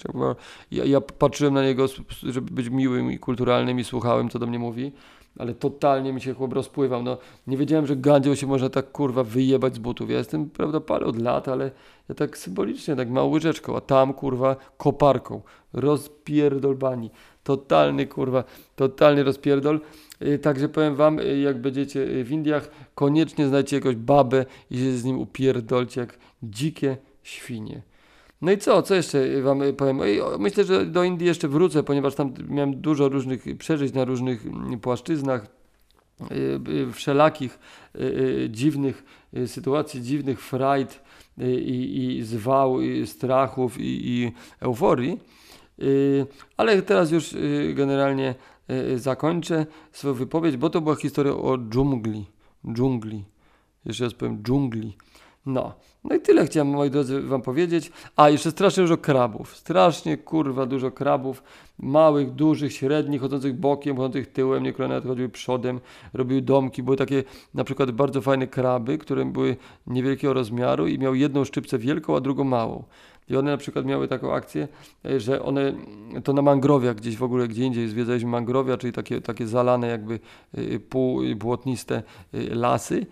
ja, 0.70 0.84
ja 0.84 1.00
patrzyłem 1.00 1.54
na 1.54 1.62
niego, 1.62 1.86
żeby 2.22 2.50
być 2.50 2.68
miłym 2.68 3.12
i 3.12 3.18
kulturalnym 3.18 3.80
i 3.80 3.84
słuchałem, 3.84 4.28
co 4.28 4.38
do 4.38 4.46
mnie 4.46 4.58
mówi 4.58 4.92
ale 5.38 5.54
totalnie 5.54 6.12
mi 6.12 6.20
się 6.20 6.34
chłop 6.34 6.52
rozpływał. 6.52 7.02
No, 7.02 7.18
nie 7.46 7.56
wiedziałem, 7.56 7.86
że 7.86 7.96
gandzią 7.96 8.34
się 8.34 8.46
można 8.46 8.68
tak 8.68 8.92
kurwa 8.92 9.24
wyjebać 9.24 9.74
z 9.74 9.78
butów. 9.78 10.10
Ja 10.10 10.18
jestem, 10.18 10.50
prawda, 10.50 10.80
palę 10.80 11.06
od 11.06 11.22
lat, 11.22 11.48
ale 11.48 11.70
ja 12.08 12.14
tak 12.14 12.38
symbolicznie, 12.38 12.96
tak 12.96 13.10
małą 13.10 13.30
łyżeczką, 13.30 13.76
a 13.76 13.80
tam 13.80 14.14
kurwa 14.14 14.56
koparką. 14.76 15.42
Rozpierdol 15.72 16.76
bani. 16.76 17.10
Totalny 17.44 18.06
kurwa, 18.06 18.44
totalny 18.76 19.22
rozpierdol. 19.22 19.80
Y, 20.22 20.38
także 20.38 20.68
powiem 20.68 20.94
wam, 20.94 21.18
y, 21.18 21.38
jak 21.38 21.60
będziecie 21.60 22.00
y, 22.00 22.24
w 22.24 22.32
Indiach, 22.32 22.70
koniecznie 22.94 23.48
znajdźcie 23.48 23.76
jakąś 23.76 23.96
babę 23.96 24.44
i 24.70 24.78
się 24.78 24.92
z 24.92 25.04
nim 25.04 25.18
upierdolcie 25.18 26.00
jak 26.00 26.18
dzikie 26.42 26.96
świnie. 27.22 27.82
No 28.44 28.52
i 28.52 28.58
co, 28.58 28.82
co 28.82 28.94
jeszcze 28.94 29.42
wam 29.42 29.62
powiem? 29.76 30.00
Myślę, 30.38 30.64
że 30.64 30.86
do 30.86 31.04
Indii 31.04 31.26
jeszcze 31.26 31.48
wrócę, 31.48 31.82
ponieważ 31.82 32.14
tam 32.14 32.34
miałem 32.48 32.80
dużo 32.80 33.08
różnych 33.08 33.44
przeżyć 33.58 33.94
na 33.94 34.04
różnych 34.04 34.42
płaszczyznach, 34.82 35.46
y, 36.68 36.92
wszelakich 36.92 37.58
dziwnych 38.48 39.04
sytuacji, 39.46 40.02
dziwnych 40.02 40.40
frajd 40.40 41.02
i, 41.58 42.16
i 42.18 42.22
zwał, 42.22 42.80
i 42.80 43.06
strachów 43.06 43.80
i, 43.80 44.10
i 44.10 44.32
euforii. 44.60 45.20
Ale 46.56 46.82
teraz 46.82 47.10
już 47.10 47.36
generalnie 47.74 48.34
zakończę 48.96 49.66
swoją 49.92 50.14
wypowiedź, 50.14 50.56
bo 50.56 50.70
to 50.70 50.80
była 50.80 50.96
historia 50.96 51.32
o 51.32 51.58
dżungli. 51.58 52.26
Dżungli. 52.72 53.24
Jeszcze 53.84 54.04
raz 54.04 54.14
powiem 54.14 54.42
dżungli 54.42 54.96
No. 55.46 55.72
No 56.04 56.16
i 56.16 56.20
tyle 56.20 56.46
chciałem, 56.46 56.68
moi 56.68 56.90
drodzy, 56.90 57.22
wam 57.22 57.42
powiedzieć. 57.42 57.92
A, 58.16 58.30
jeszcze 58.30 58.50
strasznie 58.50 58.82
dużo 58.82 58.96
krabów. 58.96 59.56
Strasznie, 59.56 60.16
kurwa, 60.16 60.66
dużo 60.66 60.90
krabów. 60.90 61.42
Małych, 61.78 62.30
dużych, 62.30 62.72
średnich, 62.72 63.20
chodzących 63.20 63.60
bokiem, 63.60 63.96
chodzących 63.96 64.32
tyłem. 64.32 64.62
Niektóre 64.62 64.88
nawet 64.88 65.04
chodziły 65.04 65.28
przodem, 65.28 65.80
robiły 66.14 66.42
domki. 66.42 66.82
Były 66.82 66.96
takie, 66.96 67.24
na 67.54 67.64
przykład, 67.64 67.90
bardzo 67.90 68.20
fajne 68.20 68.46
kraby, 68.46 68.98
które 68.98 69.24
były 69.24 69.56
niewielkiego 69.86 70.34
rozmiaru 70.34 70.86
i 70.86 70.98
miały 70.98 71.18
jedną 71.18 71.44
szczypcę 71.44 71.78
wielką, 71.78 72.16
a 72.16 72.20
drugą 72.20 72.44
małą. 72.44 72.84
I 73.28 73.36
one 73.36 73.50
na 73.50 73.56
przykład 73.56 73.86
miały 73.86 74.08
taką 74.08 74.34
akcję, 74.34 74.68
że 75.16 75.42
one, 75.42 75.72
to 76.24 76.32
na 76.32 76.42
mangrowiach 76.42 76.96
gdzieś 76.96 77.16
w 77.16 77.22
ogóle, 77.22 77.48
gdzie 77.48 77.64
indziej 77.64 77.88
zwiedzaliśmy 77.88 78.30
mangrowia, 78.30 78.76
czyli 78.76 78.92
takie, 78.92 79.20
takie 79.20 79.46
zalane 79.46 79.88
jakby 79.88 80.20
y, 80.58 80.80
półbłotniste 80.80 82.02
y, 82.34 82.54
lasy 82.54 83.06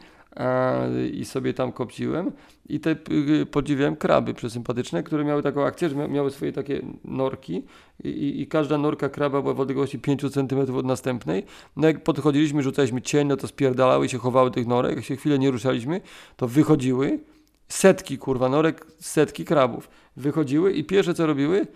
i 1.12 1.24
sobie 1.24 1.54
tam 1.54 1.72
kopciłem 1.72 2.32
i 2.68 2.80
te 2.80 2.96
y, 3.40 3.46
podziwiałem 3.46 3.96
kraby 3.96 4.34
przesympatyczne, 4.34 5.02
które 5.02 5.24
miały 5.24 5.42
taką 5.42 5.64
akcję, 5.64 5.88
że 5.88 6.08
miały 6.08 6.30
swoje 6.30 6.52
takie 6.52 6.82
norki 7.04 7.62
i, 8.04 8.40
i 8.40 8.46
każda 8.46 8.78
norka 8.78 9.08
kraba 9.08 9.42
była 9.42 9.54
w 9.54 9.60
odległości 9.60 9.98
5 9.98 10.20
cm 10.32 10.76
od 10.76 10.86
następnej. 10.86 11.44
No 11.76 11.86
jak 11.86 12.04
podchodziliśmy, 12.04 12.62
rzucaliśmy 12.62 13.02
cień, 13.02 13.28
no 13.28 13.36
to 13.36 13.48
spierdalały 13.48 14.08
się 14.08 14.18
chowały 14.18 14.50
tych 14.50 14.66
norek. 14.66 14.96
Jak 14.96 15.04
się 15.04 15.16
chwilę 15.16 15.38
nie 15.38 15.50
ruszaliśmy, 15.50 16.00
to 16.36 16.48
wychodziły 16.48 17.20
setki, 17.68 18.18
kurwa, 18.18 18.48
norek, 18.48 18.86
setki 18.98 19.44
krabów. 19.44 19.88
Wychodziły 20.16 20.72
i 20.72 20.84
pierwsze 20.84 21.14
co 21.14 21.26
robiły, 21.26 21.66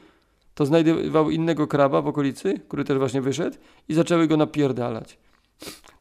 to 0.55 0.67
znajdowały 0.67 1.35
innego 1.35 1.67
kraba 1.67 2.03
w 2.03 2.07
okolicy, 2.07 2.61
który 2.69 2.85
też 2.85 2.99
właśnie 2.99 3.21
wyszedł 3.21 3.57
i 3.89 3.95
zaczęły 3.95 4.27
go 4.27 4.37
napierdalać. 4.37 5.19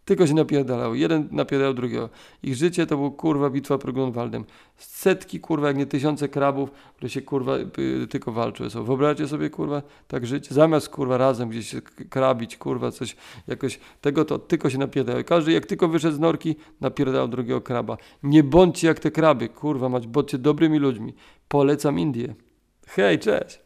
Tylko 0.05 0.27
się 0.27 0.33
napierdalał. 0.33 0.95
Jeden 0.95 1.27
napierdalał 1.31 1.73
drugiego. 1.73 2.09
Ich 2.43 2.55
życie 2.55 2.87
to 2.87 2.97
było 2.97 3.11
kurwa 3.11 3.49
bitwa 3.49 3.77
pod 3.77 3.91
Grunwaldem. 3.91 4.45
Setki 4.77 5.39
kurwa, 5.39 5.67
jak 5.67 5.77
nie 5.77 5.85
tysiące 5.85 6.29
krabów, 6.29 6.71
które 6.71 7.09
się 7.09 7.21
kurwa 7.21 7.57
y, 7.57 8.07
tylko 8.09 8.31
walczyły. 8.31 8.69
So, 8.69 8.83
wyobraźcie 8.83 9.27
sobie 9.27 9.49
kurwa 9.49 9.81
tak 10.07 10.25
żyć. 10.25 10.51
Zamiast 10.51 10.89
kurwa 10.89 11.17
razem 11.17 11.49
gdzieś 11.49 11.69
się 11.69 11.81
krabić, 12.09 12.57
kurwa 12.57 12.91
coś 12.91 13.15
jakoś 13.47 13.79
tego 14.01 14.25
to 14.25 14.39
tylko 14.39 14.69
się 14.69 14.77
napierdalał. 14.77 15.23
Każdy 15.23 15.51
jak 15.51 15.65
tylko 15.65 15.87
wyszedł 15.87 16.15
z 16.15 16.19
norki, 16.19 16.55
napierdalał 16.81 17.27
drugiego 17.27 17.61
kraba. 17.61 17.97
Nie 18.23 18.43
bądźcie 18.43 18.87
jak 18.87 18.99
te 18.99 19.11
kraby, 19.11 19.49
kurwa 19.49 19.89
mać, 19.89 20.07
bądźcie 20.07 20.37
dobrymi 20.37 20.79
ludźmi. 20.79 21.13
Polecam 21.47 21.99
Indię. 21.99 22.35
Hej, 22.87 23.19
cześć! 23.19 23.64